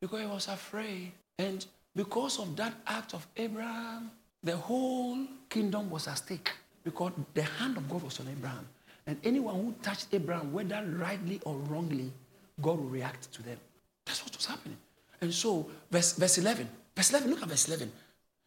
Because 0.00 0.20
he 0.20 0.26
was 0.26 0.48
afraid. 0.48 1.12
And 1.38 1.64
because 1.96 2.38
of 2.38 2.54
that 2.56 2.74
act 2.86 3.14
of 3.14 3.26
Abraham, 3.36 4.10
the 4.44 4.56
whole 4.56 5.18
kingdom 5.48 5.88
was 5.90 6.06
at 6.06 6.18
stake. 6.18 6.50
Because 6.84 7.12
the 7.34 7.42
hand 7.42 7.76
of 7.78 7.88
God 7.88 8.02
was 8.02 8.20
on 8.20 8.28
Abraham. 8.28 8.68
And 9.06 9.18
anyone 9.24 9.54
who 9.56 9.74
touched 9.82 10.08
Abraham, 10.12 10.52
whether 10.52 10.84
rightly 10.84 11.40
or 11.44 11.56
wrongly, 11.56 12.12
God 12.60 12.78
will 12.78 12.88
react 12.88 13.32
to 13.32 13.42
them. 13.42 13.58
That's 14.04 14.22
what 14.22 14.36
was 14.36 14.46
happening. 14.46 14.76
And 15.20 15.32
so, 15.32 15.68
verse, 15.90 16.12
verse 16.12 16.38
11, 16.38 16.68
verse 16.94 17.10
11, 17.10 17.30
look 17.30 17.42
at 17.42 17.48
verse 17.48 17.66
11. 17.66 17.90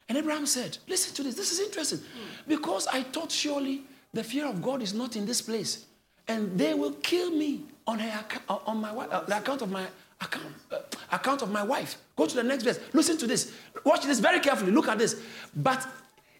And 0.08 0.18
Abraham 0.18 0.46
said, 0.46 0.78
Listen 0.88 1.14
to 1.16 1.24
this, 1.24 1.36
this 1.36 1.52
is 1.52 1.60
interesting. 1.60 2.00
Because 2.48 2.88
I 2.88 3.04
thought 3.04 3.32
surely 3.32 3.84
the 4.14 4.24
fear 4.24 4.48
of 4.48 4.62
God 4.62 4.82
is 4.82 4.94
not 4.94 5.16
in 5.16 5.26
this 5.26 5.42
place. 5.42 5.86
And 6.28 6.58
they 6.58 6.74
will 6.74 6.94
kill 6.94 7.32
me 7.32 7.64
on, 7.88 8.00
her, 8.00 8.26
on 8.48 8.82
my, 8.82 8.92
uh, 8.92 9.26
the 9.26 9.38
account 9.38 9.64
of 9.64 9.72
my 9.72 9.86
account, 10.22 10.46
uh, 10.72 10.78
account 11.12 11.42
of 11.42 11.52
my 11.52 11.64
wife. 11.64 11.98
Go 12.16 12.26
to 12.26 12.36
the 12.36 12.44
next 12.44 12.64
verse. 12.64 12.80
Listen 12.94 13.18
to 13.18 13.28
this. 13.28 13.52
Watch 13.84 14.06
this 14.06 14.20
very 14.20 14.40
carefully. 14.40 14.72
Look 14.72 14.88
at 14.88 14.98
this. 14.98 15.22
But 15.56 15.88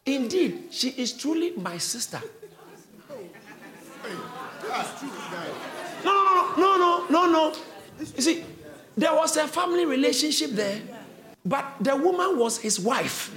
indeed, 0.06 0.66
she 0.72 0.90
is 0.90 1.14
truly 1.14 1.52
my 1.56 1.78
sister. 1.78 2.22
No, 6.04 6.14
no, 6.14 6.56
no, 6.58 6.78
no, 6.78 7.06
no, 7.10 7.26
no. 7.26 7.50
No. 7.50 7.56
You 8.16 8.22
see, 8.22 8.44
there 8.96 9.14
was 9.14 9.36
a 9.38 9.48
family 9.48 9.86
relationship 9.86 10.52
there, 10.52 10.82
but 11.46 11.66
the 11.82 11.96
woman 11.96 12.38
was 12.40 12.58
his 12.58 12.80
wife. 12.80 13.36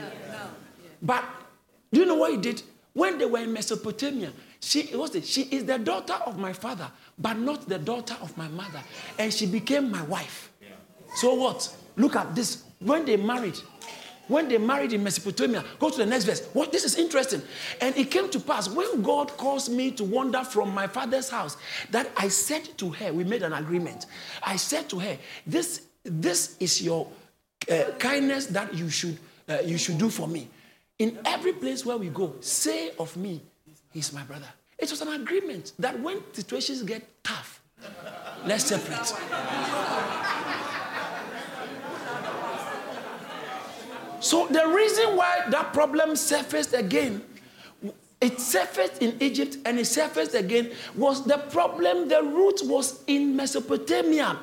But 1.00 1.24
do 1.92 2.00
you 2.00 2.06
know 2.06 2.14
what 2.14 2.30
he 2.32 2.36
did? 2.36 2.62
When 2.92 3.18
they 3.18 3.26
were 3.26 3.40
in 3.40 3.52
Mesopotamia, 3.52 4.32
she, 4.62 4.94
was 4.94 5.10
the, 5.10 5.20
she 5.22 5.42
is 5.42 5.64
the 5.64 5.76
daughter 5.76 6.14
of 6.24 6.38
my 6.38 6.52
father, 6.52 6.88
but 7.18 7.36
not 7.36 7.68
the 7.68 7.78
daughter 7.78 8.16
of 8.22 8.36
my 8.38 8.46
mother. 8.48 8.80
And 9.18 9.34
she 9.34 9.44
became 9.44 9.90
my 9.90 10.02
wife. 10.04 10.52
So 11.16 11.34
what? 11.34 11.74
Look 11.96 12.14
at 12.14 12.34
this. 12.34 12.62
When 12.78 13.04
they 13.04 13.16
married, 13.16 13.58
when 14.28 14.48
they 14.48 14.58
married 14.58 14.92
in 14.92 15.02
Mesopotamia, 15.02 15.64
go 15.80 15.90
to 15.90 15.98
the 15.98 16.06
next 16.06 16.24
verse. 16.24 16.46
What 16.52 16.70
this 16.70 16.84
is 16.84 16.96
interesting. 16.96 17.42
And 17.80 17.96
it 17.96 18.10
came 18.10 18.30
to 18.30 18.38
pass 18.38 18.68
when 18.68 19.02
God 19.02 19.36
caused 19.36 19.70
me 19.70 19.90
to 19.92 20.04
wander 20.04 20.44
from 20.44 20.72
my 20.72 20.86
father's 20.86 21.28
house, 21.28 21.56
that 21.90 22.08
I 22.16 22.28
said 22.28 22.68
to 22.78 22.90
her, 22.90 23.12
we 23.12 23.24
made 23.24 23.42
an 23.42 23.52
agreement. 23.52 24.06
I 24.44 24.56
said 24.56 24.88
to 24.90 25.00
her, 25.00 25.18
This, 25.44 25.86
this 26.04 26.56
is 26.60 26.80
your 26.80 27.08
uh, 27.70 27.90
kindness 27.98 28.46
that 28.46 28.72
you 28.74 28.88
should, 28.88 29.18
uh, 29.48 29.58
you 29.64 29.76
should 29.76 29.98
do 29.98 30.08
for 30.08 30.28
me. 30.28 30.48
In 31.00 31.18
every 31.24 31.52
place 31.52 31.84
where 31.84 31.96
we 31.96 32.10
go, 32.10 32.36
say 32.40 32.92
of 32.98 33.16
me, 33.16 33.42
he's 33.92 34.12
my 34.12 34.22
brother. 34.22 34.48
It 34.78 34.90
was 34.90 35.00
an 35.00 35.08
agreement 35.08 35.72
that 35.78 35.98
when 36.00 36.20
situations 36.32 36.82
get 36.82 37.06
tough, 37.22 37.62
let's 38.44 38.64
separate. 38.64 39.14
So 44.20 44.46
the 44.46 44.66
reason 44.68 45.16
why 45.16 45.42
that 45.50 45.72
problem 45.72 46.14
surfaced 46.16 46.74
again, 46.74 47.22
it 48.20 48.40
surfaced 48.40 49.02
in 49.02 49.20
Egypt 49.20 49.56
and 49.64 49.78
it 49.78 49.86
surfaced 49.86 50.34
again, 50.34 50.70
was 50.94 51.24
the 51.24 51.38
problem, 51.38 52.08
the 52.08 52.22
root 52.22 52.60
was 52.64 53.02
in 53.08 53.34
Mesopotamia. 53.34 54.38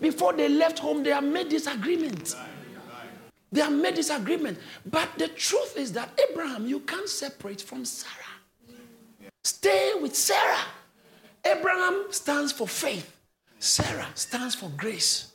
Before 0.00 0.32
they 0.32 0.48
left 0.48 0.78
home, 0.78 1.02
they 1.02 1.10
had 1.10 1.24
made 1.24 1.50
this 1.50 1.66
agreement. 1.66 2.36
They 3.50 3.60
had 3.60 3.72
made 3.72 3.96
this 3.96 4.10
agreement. 4.10 4.58
But 4.86 5.08
the 5.18 5.28
truth 5.28 5.76
is 5.76 5.92
that 5.92 6.10
Abraham, 6.30 6.66
you 6.66 6.80
can't 6.80 7.08
separate 7.08 7.60
from 7.60 7.84
Sarah. 7.84 8.23
Stay 9.64 9.94
with 9.98 10.14
Sarah. 10.14 10.60
Abraham 11.42 12.08
stands 12.10 12.52
for 12.52 12.68
faith, 12.68 13.16
Sarah 13.58 14.08
stands 14.14 14.54
for 14.54 14.68
grace. 14.76 15.32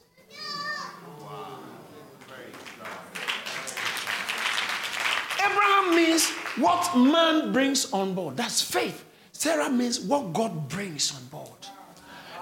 Abraham 5.43 5.95
means 5.95 6.29
what 6.61 6.95
man 6.95 7.51
brings 7.51 7.91
on 7.91 8.13
board. 8.13 8.37
That's 8.37 8.61
faith. 8.61 9.03
Sarah 9.31 9.67
means 9.67 9.99
what 9.99 10.31
God 10.31 10.69
brings 10.69 11.11
on 11.15 11.25
board. 11.31 11.65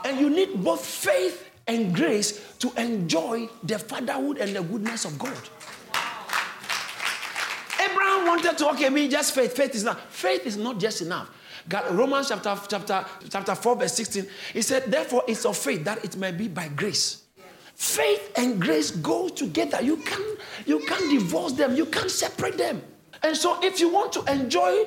And 0.04 0.20
you 0.20 0.30
need 0.30 0.62
both 0.62 0.86
faith 0.86 1.50
and 1.68 1.96
grace 1.96 2.54
to 2.60 2.70
enjoy 2.76 3.48
the 3.64 3.80
fatherhood 3.80 4.40
and 4.40 4.54
the 4.54 4.62
goodness 4.62 5.06
of 5.06 5.18
God. 5.18 5.40
Abraham 7.80 8.28
wanted 8.28 8.58
to, 8.58 8.72
okay, 8.72 8.90
me 8.90 9.08
just 9.08 9.34
faith. 9.34 9.56
Faith 9.56 9.74
is 9.74 9.86
not. 9.86 10.02
Faith 10.12 10.46
is 10.46 10.58
not 10.58 10.82
just 10.82 11.02
enough. 11.02 11.32
Romans 11.92 12.30
chapter, 12.30 12.58
chapter, 12.68 13.06
chapter 13.30 13.56
4, 13.56 13.76
verse 13.76 13.94
16, 13.94 14.28
he 14.54 14.62
said, 14.62 14.84
Therefore, 14.86 15.24
it's 15.28 15.46
of 15.46 15.58
faith 15.58 15.84
that 15.84 16.04
it 16.04 16.16
may 16.16 16.32
be 16.32 16.48
by 16.48 16.68
grace. 16.70 17.24
Faith 17.76 18.32
and 18.38 18.60
grace 18.60 18.92
go 18.92 19.30
together. 19.30 19.82
You 19.82 19.98
can't, 19.98 20.40
you 20.66 20.80
can't 20.80 21.12
divorce 21.12 21.54
them, 21.54 21.76
you 21.76 21.86
can't 21.86 22.10
separate 22.10 22.58
them. 22.58 22.82
And 23.22 23.36
so, 23.36 23.60
if 23.62 23.80
you 23.80 23.90
want 23.90 24.14
to 24.14 24.24
enjoy 24.32 24.86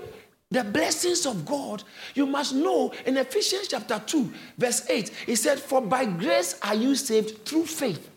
the 0.51 0.65
blessings 0.65 1.27
of 1.27 1.47
God, 1.47 1.85
you 2.15 2.27
must 2.27 2.55
know 2.55 2.93
in 3.07 3.17
Ephesians 3.17 3.69
chapter 3.69 4.03
2, 4.05 4.33
verse 4.59 4.89
8, 4.89 5.09
he 5.27 5.37
said, 5.37 5.61
For 5.61 5.81
by 5.81 6.05
grace 6.05 6.59
are 6.63 6.75
you 6.75 6.97
saved 6.97 7.45
through 7.45 7.67
faith. 7.67 8.11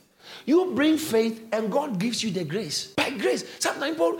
You 0.46 0.72
bring 0.74 0.98
faith, 0.98 1.48
and 1.52 1.72
God 1.72 2.00
gives 2.00 2.24
you 2.24 2.32
the 2.32 2.44
grace. 2.44 2.88
By 2.88 3.12
grace. 3.12 3.46
Sometimes 3.60 3.96
people 3.96 4.20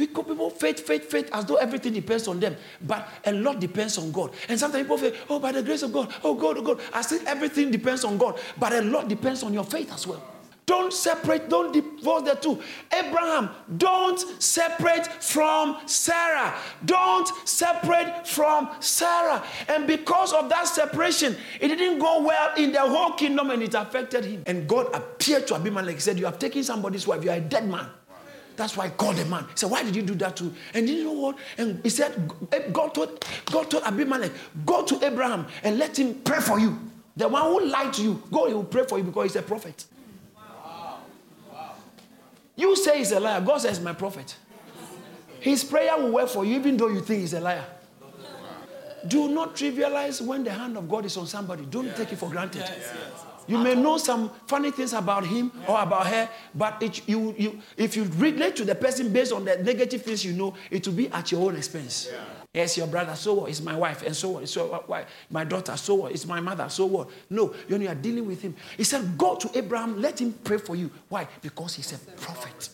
People, 0.00 0.24
people 0.24 0.48
faith, 0.48 0.80
faith, 0.80 1.10
faith, 1.10 1.28
as 1.30 1.44
though 1.44 1.56
everything 1.56 1.92
depends 1.92 2.26
on 2.26 2.40
them. 2.40 2.56
But 2.80 3.06
a 3.26 3.32
lot 3.32 3.60
depends 3.60 3.98
on 3.98 4.10
God. 4.10 4.32
And 4.48 4.58
sometimes 4.58 4.84
people 4.84 4.96
say, 4.96 5.14
oh, 5.28 5.38
by 5.38 5.52
the 5.52 5.62
grace 5.62 5.82
of 5.82 5.92
God, 5.92 6.10
oh, 6.24 6.34
God, 6.34 6.56
oh, 6.56 6.62
God. 6.62 6.80
I 6.94 7.02
say 7.02 7.18
everything 7.26 7.70
depends 7.70 8.02
on 8.02 8.16
God. 8.16 8.40
But 8.58 8.72
a 8.72 8.80
lot 8.80 9.08
depends 9.08 9.42
on 9.42 9.52
your 9.52 9.64
faith 9.64 9.92
as 9.92 10.06
well. 10.06 10.22
Don't 10.64 10.90
separate, 10.90 11.50
don't 11.50 11.70
divorce 11.70 12.22
the 12.22 12.34
two. 12.34 12.62
Abraham, 12.96 13.50
don't 13.76 14.18
separate 14.40 15.06
from 15.22 15.78
Sarah. 15.84 16.54
Don't 16.86 17.28
separate 17.46 18.26
from 18.26 18.70
Sarah. 18.80 19.42
And 19.68 19.86
because 19.86 20.32
of 20.32 20.48
that 20.48 20.66
separation, 20.66 21.36
it 21.60 21.68
didn't 21.68 21.98
go 21.98 22.22
well 22.22 22.54
in 22.56 22.72
the 22.72 22.80
whole 22.80 23.12
kingdom 23.12 23.50
and 23.50 23.62
it 23.62 23.74
affected 23.74 24.24
him. 24.24 24.44
And 24.46 24.66
God 24.66 24.94
appeared 24.94 25.46
to 25.48 25.56
Abimelech. 25.56 25.96
He 25.96 26.00
said, 26.00 26.18
You 26.18 26.24
have 26.24 26.38
taken 26.38 26.64
somebody's 26.64 27.06
wife, 27.06 27.22
you 27.22 27.30
are 27.30 27.36
a 27.36 27.40
dead 27.40 27.68
man. 27.68 27.86
That's 28.60 28.76
why 28.76 28.90
called 28.90 29.16
the 29.16 29.24
man. 29.24 29.44
He 29.44 29.56
said, 29.56 29.70
Why 29.70 29.82
did 29.82 29.96
you 29.96 30.02
do 30.02 30.14
that 30.16 30.36
to? 30.36 30.52
And 30.74 30.86
you 30.86 31.02
know 31.02 31.12
what? 31.12 31.38
And 31.56 31.80
he 31.82 31.88
said, 31.88 32.30
God 32.74 32.92
told, 32.92 33.24
God 33.46 33.70
told 33.70 33.84
Abimelech, 33.84 34.32
go 34.66 34.84
to 34.84 35.02
Abraham 35.02 35.46
and 35.62 35.78
let 35.78 35.98
him 35.98 36.16
pray 36.22 36.40
for 36.40 36.60
you. 36.60 36.78
The 37.16 37.26
one 37.26 37.42
who 37.44 37.64
lied 37.64 37.94
to 37.94 38.02
you, 38.02 38.22
God 38.30 38.48
he 38.48 38.54
will 38.54 38.64
pray 38.64 38.84
for 38.84 38.98
you 38.98 39.04
because 39.04 39.32
he's 39.32 39.36
a 39.36 39.42
prophet. 39.42 39.86
You 42.54 42.76
say 42.76 42.98
he's 42.98 43.12
a 43.12 43.20
liar. 43.20 43.40
God 43.40 43.62
says, 43.62 43.80
My 43.80 43.94
prophet. 43.94 44.36
His 45.40 45.64
prayer 45.64 45.96
will 45.96 46.12
work 46.12 46.28
for 46.28 46.44
you, 46.44 46.56
even 46.56 46.76
though 46.76 46.88
you 46.88 47.00
think 47.00 47.20
he's 47.22 47.32
a 47.32 47.40
liar. 47.40 47.64
Do 49.08 49.28
not 49.30 49.56
trivialize 49.56 50.20
when 50.20 50.44
the 50.44 50.52
hand 50.52 50.76
of 50.76 50.86
God 50.86 51.06
is 51.06 51.16
on 51.16 51.26
somebody. 51.26 51.64
Don't 51.64 51.96
take 51.96 52.12
it 52.12 52.16
for 52.16 52.28
granted. 52.28 52.58
Yes, 52.58 52.92
yes. 52.94 53.24
You 53.50 53.58
may 53.58 53.74
know 53.74 53.98
some 53.98 54.30
funny 54.46 54.70
things 54.70 54.92
about 54.92 55.26
him 55.26 55.50
or 55.66 55.82
about 55.82 56.06
her, 56.06 56.28
but 56.54 56.80
it, 56.80 57.08
you, 57.08 57.34
you, 57.36 57.58
if 57.76 57.96
you 57.96 58.04
relate 58.16 58.54
to 58.56 58.64
the 58.64 58.76
person 58.76 59.12
based 59.12 59.32
on 59.32 59.44
the 59.44 59.56
negative 59.56 60.02
things 60.02 60.24
you 60.24 60.34
know, 60.34 60.54
it 60.70 60.86
will 60.86 60.94
be 60.94 61.08
at 61.08 61.32
your 61.32 61.42
own 61.42 61.56
expense. 61.56 62.08
Yes, 62.54 62.76
your 62.76 62.86
brother, 62.86 63.16
so 63.16 63.34
what? 63.34 63.50
It's 63.50 63.60
my 63.60 63.74
wife, 63.74 64.02
and 64.02 64.14
so 64.14 64.30
what? 64.30 64.48
So 64.48 64.80
what? 64.86 65.08
My 65.30 65.42
daughter, 65.42 65.76
so 65.76 65.96
what? 65.96 66.12
It's 66.12 66.26
my 66.26 66.38
mother, 66.38 66.68
so 66.68 66.86
what? 66.86 67.10
No, 67.28 67.46
when 67.66 67.82
you 67.82 67.88
are 67.88 67.94
dealing 67.96 68.26
with 68.26 68.40
him, 68.40 68.54
he 68.76 68.84
said, 68.84 69.18
Go 69.18 69.34
to 69.34 69.50
Abraham, 69.58 70.00
let 70.00 70.20
him 70.20 70.32
pray 70.44 70.58
for 70.58 70.76
you. 70.76 70.88
Why? 71.08 71.26
Because 71.42 71.74
he's 71.74 71.92
a 71.92 71.98
prophet. 71.98 72.68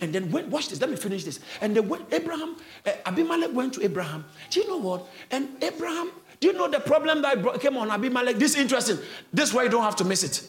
And 0.00 0.12
then 0.12 0.32
when, 0.32 0.50
watch 0.50 0.68
this, 0.68 0.80
let 0.80 0.90
me 0.90 0.96
finish 0.96 1.22
this. 1.22 1.38
And 1.60 1.76
then 1.76 1.88
when 1.88 2.02
Abraham, 2.10 2.56
uh, 2.86 2.92
Abimelech 3.06 3.52
went 3.52 3.74
to 3.74 3.84
Abraham. 3.84 4.24
Do 4.50 4.60
you 4.60 4.68
know 4.68 4.78
what? 4.78 5.08
And 5.30 5.62
Abraham, 5.62 6.10
do 6.40 6.48
you 6.48 6.52
know 6.52 6.68
the 6.68 6.80
problem 6.80 7.22
that 7.22 7.42
brought, 7.42 7.60
came 7.60 7.76
on 7.76 7.90
Abimelech? 7.90 8.36
This 8.36 8.54
is 8.54 8.60
interesting. 8.60 8.98
This 9.32 9.52
way 9.52 9.64
you 9.64 9.70
don't 9.70 9.82
have 9.82 9.96
to 9.96 10.04
miss 10.04 10.22
it. 10.22 10.48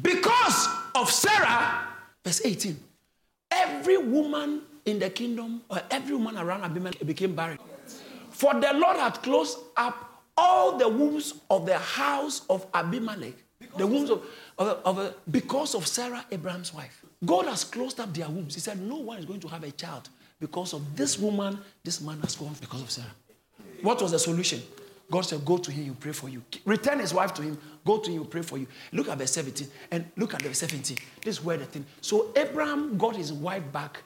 Because 0.00 0.68
of 0.94 1.10
Sarah, 1.10 1.86
verse 2.24 2.40
18, 2.44 2.78
every 3.50 3.98
woman 3.98 4.62
in 4.84 4.98
the 4.98 5.10
kingdom, 5.10 5.62
or 5.68 5.80
every 5.90 6.16
woman 6.16 6.38
around 6.38 6.64
Abimelech 6.64 7.04
became 7.06 7.34
barren. 7.34 7.58
For 8.30 8.54
the 8.54 8.72
Lord 8.72 8.96
had 8.96 9.22
closed 9.22 9.58
up 9.76 10.22
all 10.36 10.78
the 10.78 10.88
wombs 10.88 11.34
of 11.50 11.66
the 11.66 11.78
house 11.78 12.42
of 12.48 12.66
Abimelech, 12.74 13.34
the 13.76 13.86
wombs 13.86 14.10
of, 14.10 14.26
of, 14.58 14.80
of 14.84 15.14
because 15.30 15.74
of 15.74 15.86
Sarah, 15.86 16.24
Abraham's 16.30 16.74
wife. 16.74 17.04
God 17.24 17.46
has 17.46 17.62
closed 17.62 18.00
up 18.00 18.12
their 18.12 18.28
wombs. 18.28 18.54
He 18.54 18.60
said, 18.60 18.80
No 18.80 18.96
one 18.96 19.18
is 19.18 19.26
going 19.26 19.40
to 19.40 19.48
have 19.48 19.62
a 19.62 19.70
child 19.70 20.08
because 20.40 20.72
of 20.72 20.96
this 20.96 21.18
woman, 21.18 21.58
this 21.84 22.00
man 22.00 22.18
has 22.20 22.34
gone 22.34 22.54
because 22.60 22.82
of 22.82 22.90
Sarah. 22.90 23.14
What 23.82 24.00
was 24.00 24.12
the 24.12 24.18
solution? 24.18 24.62
God 25.10 25.22
said, 25.22 25.44
Go 25.44 25.58
to 25.58 25.70
him, 25.70 25.84
you 25.84 25.94
pray 25.94 26.12
for 26.12 26.28
you. 26.28 26.42
Return 26.64 27.00
his 27.00 27.12
wife 27.12 27.34
to 27.34 27.42
him, 27.42 27.58
go 27.84 27.98
to 27.98 28.10
him, 28.10 28.20
you 28.20 28.24
pray 28.24 28.42
for 28.42 28.56
you. 28.56 28.66
Look 28.92 29.08
at 29.08 29.18
verse 29.18 29.32
17 29.32 29.68
and 29.90 30.06
look 30.16 30.34
at 30.34 30.42
verse 30.42 30.58
17. 30.58 30.96
This 31.22 31.38
is 31.38 31.44
where 31.44 31.58
the 31.58 31.66
thing. 31.66 31.84
So 32.00 32.32
Abraham 32.36 32.96
got 32.96 33.16
his 33.16 33.32
wife 33.32 33.64
back 33.72 34.02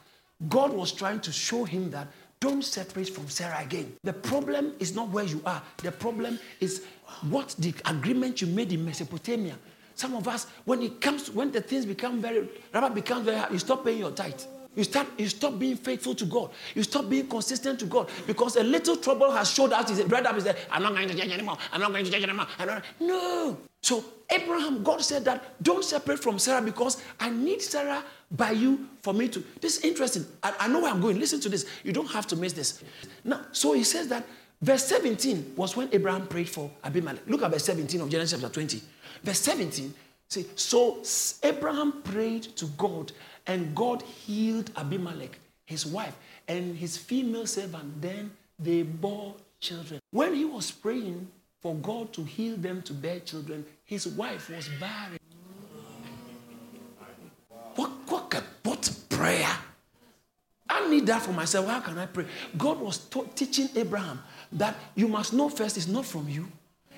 God 0.49 0.73
was 0.73 0.93
trying 0.93 1.21
to 1.21 1.33
show 1.33 1.65
him 1.65 1.91
that 1.91 2.09
don't 2.41 2.63
separate 2.63 3.09
from 3.09 3.29
Sarah 3.29 3.59
again. 3.63 3.95
The 4.05 4.13
problem 4.13 4.75
is 4.79 4.95
not 4.95 5.09
where 5.09 5.25
you 5.25 5.41
are, 5.47 5.63
the 5.79 5.93
problem 5.93 6.39
is 6.61 6.85
what 7.23 7.55
the 7.59 7.75
agreement 7.87 8.41
you 8.43 8.49
made 8.49 8.73
in 8.73 8.85
Mesopotamia. 8.85 9.57
Some 9.95 10.15
of 10.15 10.29
us, 10.29 10.47
when 10.67 10.83
it 10.83 11.01
comes, 11.01 11.31
when 11.31 11.51
the 11.51 11.63
things 11.63 11.87
become 11.87 12.21
very, 12.21 12.47
rubber 12.75 12.95
becomes 12.95 13.25
very 13.25 13.39
hard, 13.39 13.53
you 13.53 13.59
stop 13.59 13.83
paying 13.83 13.99
your 13.99 14.11
tithe. 14.11 14.43
You 14.77 14.85
start, 14.85 15.09
you 15.17 15.29
stop 15.29 15.59
being 15.59 15.77
faithful 15.77 16.15
to 16.15 16.27
God. 16.27 16.51
You 16.75 16.83
stop 16.83 17.09
being 17.09 17.27
consistent 17.27 17.81
to 17.81 17.87
God 17.87 18.11
because 18.27 18.57
a 18.57 18.63
little 18.63 18.97
trouble 18.97 19.31
has 19.33 19.51
showed 19.51 19.73
up. 19.73 19.89
His 19.89 20.03
brother 20.03 20.37
is 20.37 20.45
there. 20.45 20.57
I'm 20.71 20.83
not 20.83 20.95
going 20.95 21.09
to 21.09 21.15
change 21.15 21.33
anymore. 21.33 21.57
I'm 21.73 21.81
not 21.81 21.91
going 21.93 22.05
to 22.05 22.11
change 22.11 22.23
anymore. 22.23 22.47
Not... 22.59 22.85
No. 23.01 23.57
So 23.83 24.05
Abraham, 24.31 24.83
God 24.83 25.01
said 25.01 25.25
that 25.25 25.63
don't 25.63 25.85
separate 25.85 26.19
from 26.19 26.39
Sarah 26.39 26.61
because 26.61 27.03
I 27.19 27.31
need 27.31 27.63
Sarah 27.63 28.05
by 28.31 28.51
you 28.51 28.87
for 29.01 29.15
me 29.15 29.29
to. 29.29 29.43
This 29.61 29.79
is 29.79 29.85
interesting. 29.85 30.27
I, 30.43 30.53
I 30.61 30.69
know 30.69 30.81
where 30.81 30.93
I'm 30.93 31.01
going. 31.01 31.19
Listen 31.19 31.41
to 31.41 31.49
this. 31.49 31.67
You 31.83 31.93
don't 31.93 32.11
have 32.11 32.27
to 32.29 32.37
miss 32.37 32.53
this. 32.53 32.83
Now, 33.25 33.47
so 33.53 33.73
he 33.73 33.83
says 33.85 34.09
that 34.09 34.27
verse 34.61 34.85
17 34.85 35.55
was 35.57 35.75
when 35.75 35.89
Abraham 35.93 36.27
prayed 36.27 36.51
for 36.51 36.71
Abimelech. 36.85 37.23
Look 37.27 37.43
at 37.43 37.51
verse 37.51 37.65
17 37.65 38.01
of 38.03 38.11
Genesis 38.11 38.41
chapter 38.41 38.53
20. 38.53 38.83
Verse 39.23 39.41
17. 39.41 39.95
See, 40.29 40.47
so 40.57 41.03
Abraham 41.43 42.03
prayed 42.03 42.43
to 42.57 42.67
God 42.77 43.13
and 43.47 43.75
God 43.75 44.03
healed 44.03 44.71
Abimelech, 44.77 45.39
his 45.65 45.87
wife, 45.87 46.17
and 46.49 46.77
his 46.77 46.97
female 46.97 47.47
servant. 47.47 48.01
Then 48.01 48.31
they 48.59 48.83
bore 48.83 49.35
children. 49.61 50.01
When 50.11 50.35
he 50.35 50.45
was 50.45 50.71
praying 50.71 51.29
for 51.61 51.75
God 51.75 52.13
to 52.15 52.23
heal 52.25 52.57
them 52.57 52.83
to 52.83 52.93
bear 52.93 53.21
children, 53.21 53.65
his 53.85 54.07
wife 54.07 54.51
was 54.51 54.69
barren. 54.81 55.19
What, 57.75 57.91
what, 58.07 58.43
what 58.63 58.91
prayer? 59.09 59.57
I 60.69 60.89
need 60.89 61.07
that 61.07 61.23
for 61.23 61.33
myself. 61.33 61.67
How 61.69 61.81
can 61.81 61.99
I 61.99 62.07
pray? 62.07 62.27
God 62.57 62.81
was 62.81 62.99
teaching 63.35 63.69
Abraham 63.77 64.23
that 64.53 64.77
you 64.95 65.09
must 65.09 65.33
know 65.33 65.49
first 65.49 65.77
it's 65.77 65.87
not 65.87 66.07
from 66.07 66.29
you, 66.29 66.47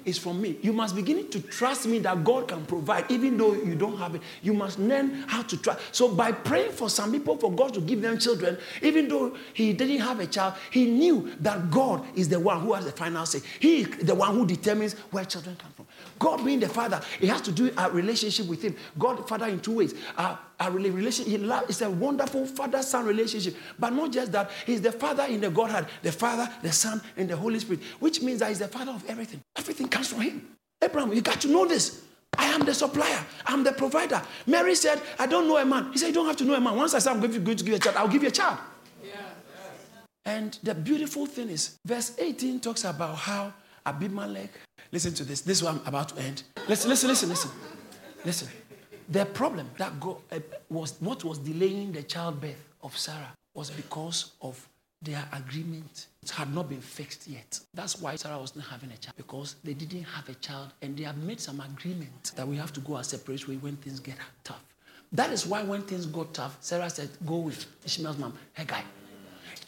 is 0.09 0.19
from 0.19 0.41
me. 0.41 0.59
You 0.62 0.73
must 0.73 0.97
begin 0.97 1.29
to 1.31 1.41
trust 1.41 1.87
me 1.87 1.99
that 2.00 2.25
God 2.25 2.49
can 2.49 2.65
provide, 2.67 3.11
even 3.11 3.37
though 3.37 3.55
you 3.55 3.75
don't 3.75 3.97
have 3.99 4.15
it. 4.15 4.23
You 4.43 4.55
must 4.55 4.79
learn 4.79 5.25
how 5.29 5.43
to 5.43 5.57
trust. 5.57 5.95
So, 5.95 6.09
by 6.09 6.33
praying 6.33 6.73
for 6.73 6.91
some 6.91 7.13
people 7.13 7.37
for 7.37 7.52
God 7.52 7.75
to 7.75 7.80
give 7.80 8.02
them 8.02 8.19
children, 8.19 8.59
even 8.82 9.09
though 9.09 9.37
he 9.54 9.73
didn't 9.73 10.00
have 10.00 10.21
a 10.21 10.26
child, 10.26 10.54
he 10.71 10.87
knew 10.87 11.32
that 11.41 11.71
God 11.71 12.04
is 12.17 12.28
the 12.28 12.41
one 12.41 12.61
who 12.61 12.73
has 12.73 12.85
the 12.85 12.93
final 12.93 13.26
say. 13.26 13.41
He 13.61 13.82
is 13.82 13.89
the 13.99 14.15
one 14.15 14.35
who 14.35 14.47
determines 14.47 14.95
where 15.11 15.25
children 15.25 15.56
come. 15.56 15.77
God 16.18 16.44
being 16.44 16.60
the 16.60 16.68
father, 16.68 17.00
it 17.21 17.28
has 17.28 17.40
to 17.42 17.52
do 17.52 17.73
a 17.76 17.90
relationship 17.90 18.47
with 18.47 18.62
him. 18.62 18.76
God, 18.99 19.28
father, 19.28 19.47
in 19.47 19.60
two 19.60 19.76
ways. 19.76 19.94
A 20.16 20.71
relationship, 20.71 21.26
he 21.26 21.38
love, 21.38 21.64
it's 21.68 21.82
a 21.82 21.90
wonderful 21.90 22.47
father-son 22.47 23.06
relationship. 23.06 23.56
But 23.78 23.92
not 23.92 24.12
just 24.12 24.32
that, 24.32 24.50
he's 24.66 24.80
the 24.80 24.92
father 24.92 25.25
in 25.25 25.40
the 25.40 25.50
Godhead, 25.50 25.86
the 26.02 26.10
Father, 26.10 26.52
the 26.62 26.73
Son, 26.73 27.00
and 27.16 27.28
the 27.28 27.36
Holy 27.36 27.60
Spirit, 27.60 27.80
which 28.00 28.23
means 28.23 28.40
that 28.40 28.49
he's 28.49 28.58
the 28.58 28.68
father 28.68 28.92
of 28.92 29.08
everything. 29.08 29.40
Everything 29.56 29.88
comes 29.88 30.08
from 30.08 30.23
him. 30.23 30.49
Abraham, 30.82 31.12
you 31.12 31.21
got 31.21 31.40
to 31.40 31.49
know 31.49 31.66
this. 31.66 32.02
I 32.36 32.47
am 32.47 32.64
the 32.64 32.75
supplier. 32.75 33.25
I'm 33.47 33.64
the 33.64 33.73
provider. 33.73 34.23
Mary 34.47 34.75
said, 34.75 35.00
I 35.18 35.26
don't 35.26 35.49
know 35.49 35.56
a 35.56 35.64
man. 35.64 35.92
He 35.92 35.99
said, 35.99 36.08
You 36.08 36.14
don't 36.14 36.26
have 36.26 36.36
to 36.36 36.44
know 36.44 36.54
a 36.54 36.60
man. 36.60 36.76
Once 36.76 36.94
I 36.94 36.99
say 37.00 37.10
I'm 37.10 37.21
going 37.21 37.32
to 37.32 37.38
give 37.40 37.68
you 37.68 37.75
a 37.75 37.78
child, 37.78 37.97
I'll 37.97 38.08
give 38.08 38.23
you 38.23 38.28
a 38.28 38.32
child. 38.32 38.58
Yeah. 39.04 39.16
And 40.25 40.58
the 40.62 40.75
beautiful 40.75 41.26
thing 41.26 41.49
is, 41.49 41.78
verse 41.84 42.14
18 42.18 42.60
talks 42.60 42.84
about 42.84 43.16
how 43.16 43.52
Abimelech 43.86 44.50
Listen 44.91 45.13
to 45.15 45.25
this. 45.25 45.43
This 45.43 45.59
is 45.59 45.65
what 45.65 45.75
I'm 45.75 45.87
about 45.87 46.11
to 46.11 46.23
end. 46.23 46.43
Listen, 46.67 46.89
listen, 46.91 47.09
listen, 47.09 47.29
listen. 47.29 47.51
Listen. 48.25 48.49
The 49.11 49.25
problem 49.25 49.71
that 49.79 49.93
uh, 50.03 50.39
was 50.69 50.97
what 51.01 51.25
was 51.25 51.39
delaying 51.39 51.93
the 51.93 52.03
childbirth 52.03 52.63
of 52.83 52.97
Sarah 52.97 53.33
was 53.55 53.71
because 53.71 54.33
of 54.43 54.69
their 55.01 55.25
agreement. 55.33 56.07
It 56.23 56.31
had 56.31 56.55
not 56.55 56.69
been 56.69 56.81
fixed 56.81 57.29
yet. 57.29 57.61
That's 57.73 58.01
why 58.01 58.17
Sarah 58.17 58.39
wasn't 58.39 58.65
having 58.65 58.91
a 58.91 58.97
child 58.97 59.17
because 59.17 59.57
they 59.65 59.75
didn't 59.75 60.03
have 60.05 60.29
a 60.29 60.35
child 60.35 60.73
and 60.83 60.97
they 60.97 61.05
had 61.05 61.17
made 61.19 61.41
some 61.41 61.61
agreement 61.61 62.33
that 62.37 62.47
we 62.47 62.57
have 62.57 62.73
to 62.75 62.81
go 62.81 62.97
our 62.97 63.05
separate 63.05 63.47
way 63.49 63.57
when 63.57 63.77
things 63.77 64.01
get 64.01 64.17
tough. 64.45 64.63
That 65.13 65.31
is 65.31 65.47
why 65.47 65.63
when 65.63 65.83
things 65.83 66.05
got 66.07 66.35
tough, 66.35 66.59
Sarah 66.61 66.91
said, 66.91 67.09
"Go 67.25 67.37
with 67.37 67.67
Ishmael's 67.85 68.19
mom, 68.19 68.35
guy." 68.67 68.85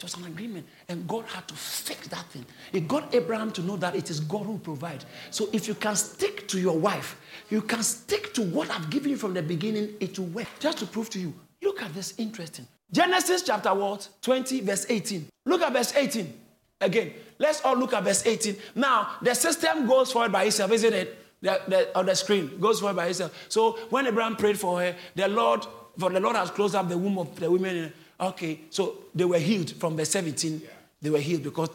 It 0.01 0.05
was 0.05 0.15
an 0.15 0.25
agreement. 0.25 0.65
And 0.89 1.07
God 1.07 1.25
had 1.27 1.47
to 1.47 1.53
fix 1.53 2.07
that 2.07 2.25
thing. 2.25 2.43
It 2.73 2.87
got 2.87 3.13
Abraham 3.13 3.51
to 3.51 3.61
know 3.61 3.77
that 3.77 3.95
it 3.95 4.09
is 4.09 4.19
God 4.19 4.47
who 4.47 4.57
provides. 4.57 5.05
So 5.29 5.47
if 5.53 5.67
you 5.67 5.75
can 5.75 5.95
stick 5.95 6.47
to 6.47 6.59
your 6.59 6.75
wife, 6.75 7.21
you 7.51 7.61
can 7.61 7.83
stick 7.83 8.33
to 8.33 8.41
what 8.41 8.71
I've 8.71 8.89
given 8.89 9.11
you 9.11 9.17
from 9.17 9.35
the 9.35 9.43
beginning, 9.43 9.89
it 9.99 10.17
will 10.17 10.25
work. 10.25 10.47
Just 10.59 10.79
to 10.79 10.87
prove 10.87 11.11
to 11.11 11.19
you. 11.19 11.35
Look 11.61 11.83
at 11.83 11.93
this 11.93 12.15
interesting. 12.17 12.65
Genesis 12.91 13.43
chapter 13.43 13.75
what? 13.75 14.09
20, 14.23 14.61
verse 14.61 14.87
18. 14.89 15.27
Look 15.45 15.61
at 15.61 15.71
verse 15.71 15.93
18. 15.95 16.33
Again, 16.81 17.13
let's 17.37 17.61
all 17.61 17.77
look 17.77 17.93
at 17.93 18.03
verse 18.03 18.25
18. 18.25 18.55
Now, 18.73 19.17
the 19.21 19.35
system 19.35 19.85
goes 19.85 20.11
forward 20.11 20.31
by 20.31 20.45
itself, 20.45 20.71
isn't 20.71 20.93
it? 20.93 21.17
The, 21.43 21.61
the, 21.67 21.97
on 21.97 22.07
the 22.07 22.15
screen 22.15 22.59
goes 22.59 22.79
forward 22.79 22.95
by 22.95 23.05
itself. 23.05 23.45
So 23.49 23.73
when 23.91 24.07
Abraham 24.07 24.35
prayed 24.35 24.57
for 24.57 24.81
her, 24.81 24.95
the 25.13 25.27
Lord, 25.27 25.63
for 25.99 26.09
the 26.09 26.19
Lord 26.19 26.35
has 26.37 26.49
closed 26.49 26.73
up 26.73 26.89
the 26.89 26.97
womb 26.97 27.19
of 27.19 27.39
the 27.39 27.51
women 27.51 27.93
Okay, 28.21 28.61
so 28.69 28.97
they 29.15 29.25
were 29.25 29.39
healed 29.39 29.71
from 29.71 29.97
verse 29.97 30.09
17. 30.09 30.61
Yeah. 30.63 30.67
They 31.01 31.09
were 31.09 31.19
healed 31.19 31.43
because 31.43 31.69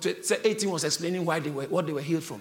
18 0.45 0.71
was 0.71 0.85
explaining 0.85 1.25
why 1.25 1.41
they 1.41 1.51
were 1.51 1.65
what 1.65 1.87
they 1.87 1.93
were 1.93 2.01
healed 2.01 2.23
from. 2.23 2.41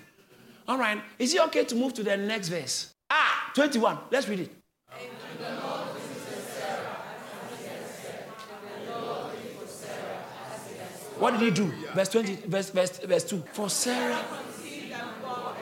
All 0.67 0.77
right, 0.77 1.01
is 1.17 1.33
it 1.33 1.41
okay 1.47 1.65
to 1.65 1.75
move 1.75 1.93
to 1.95 2.03
the 2.03 2.15
next 2.15 2.49
verse? 2.49 2.93
Ah, 3.09 3.51
21. 3.55 3.97
Let's 4.11 4.27
read 4.27 4.41
it. 4.41 4.51
What 11.17 11.31
did 11.31 11.41
he 11.41 11.51
do? 11.51 11.71
Verse 11.93 12.09
20, 12.09 12.35
verse, 12.47 12.69
verse, 12.71 12.99
verse 12.99 13.23
2. 13.23 13.43
For 13.53 13.69
Sarah, 13.69 14.21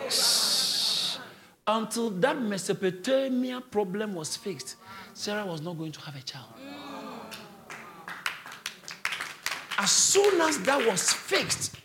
shh, 0.09 1.17
until 1.67 2.09
that 2.09 2.41
Mesopotamia 2.41 3.61
problem 3.61 4.15
was 4.15 4.35
fixed, 4.35 4.77
Sarah 5.13 5.45
was 5.45 5.61
not 5.61 5.77
going 5.77 5.91
to 5.91 6.01
have 6.01 6.15
a 6.15 6.21
child. 6.21 6.47
As 9.83 9.91
soon 9.91 10.39
as 10.39 10.59
that 10.59 10.87
was 10.87 11.11
fixed, 11.11 11.75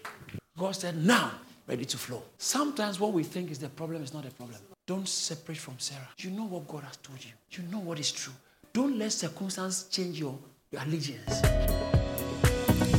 God 0.57 0.71
said, 0.71 1.05
Now, 1.05 1.33
ready 1.67 1.85
to 1.87 1.99
flow. 1.99 2.23
Sometimes 2.39 3.01
what 3.01 3.13
we 3.13 3.25
think 3.25 3.51
is 3.51 3.59
the 3.59 3.69
problem 3.71 4.05
is 4.05 4.15
not 4.15 4.25
a 4.25 4.31
problem. 4.31 4.61
Don't 4.87 5.09
separate 5.09 5.59
from 5.59 5.75
Sarah. 5.81 6.09
You 6.19 6.31
know 6.31 6.45
what 6.45 6.69
God 6.69 6.85
has 6.85 6.97
told 6.99 7.19
you, 7.25 7.33
you 7.51 7.69
know 7.73 7.81
what 7.81 7.99
is 7.99 8.13
true. 8.13 8.33
Don't 8.73 8.97
let 9.01 9.11
circumstance 9.11 9.89
change 9.89 10.21
your, 10.21 10.39
your 10.71 10.81
allegiance. 10.83 11.41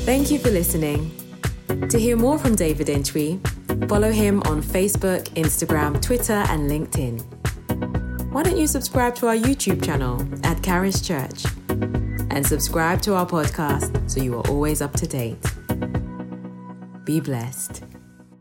Thank 0.03 0.31
you 0.31 0.38
for 0.38 0.49
listening. 0.49 1.09
To 1.88 1.97
hear 1.97 2.17
more 2.17 2.38
from 2.38 2.57
David 2.57 2.88
Antwi, 2.88 3.39
follow 3.88 4.12
him 4.12 4.41
on 4.47 4.62
Facebook, 4.62 5.29
Instagram, 5.35 6.01
Twitter, 6.01 6.43
and 6.49 6.69
LinkedIn. 6.69 8.33
Why 8.33 8.43
don't 8.43 8.57
you 8.57 8.67
subscribe 8.67 9.15
to 9.15 9.27
our 9.27 9.38
YouTube 9.38 9.81
channel 9.81 10.27
at 10.43 10.62
Charis 10.62 10.99
Church? 10.99 11.45
And 12.31 12.45
subscribe 12.45 13.01
to 13.01 13.15
our 13.15 13.25
podcast 13.25 14.09
so 14.09 14.21
you 14.21 14.35
are 14.35 14.47
always 14.47 14.81
up 14.81 14.93
to 14.93 15.07
date. 15.07 15.43
Be 17.05 17.19
blessed. 17.19 17.88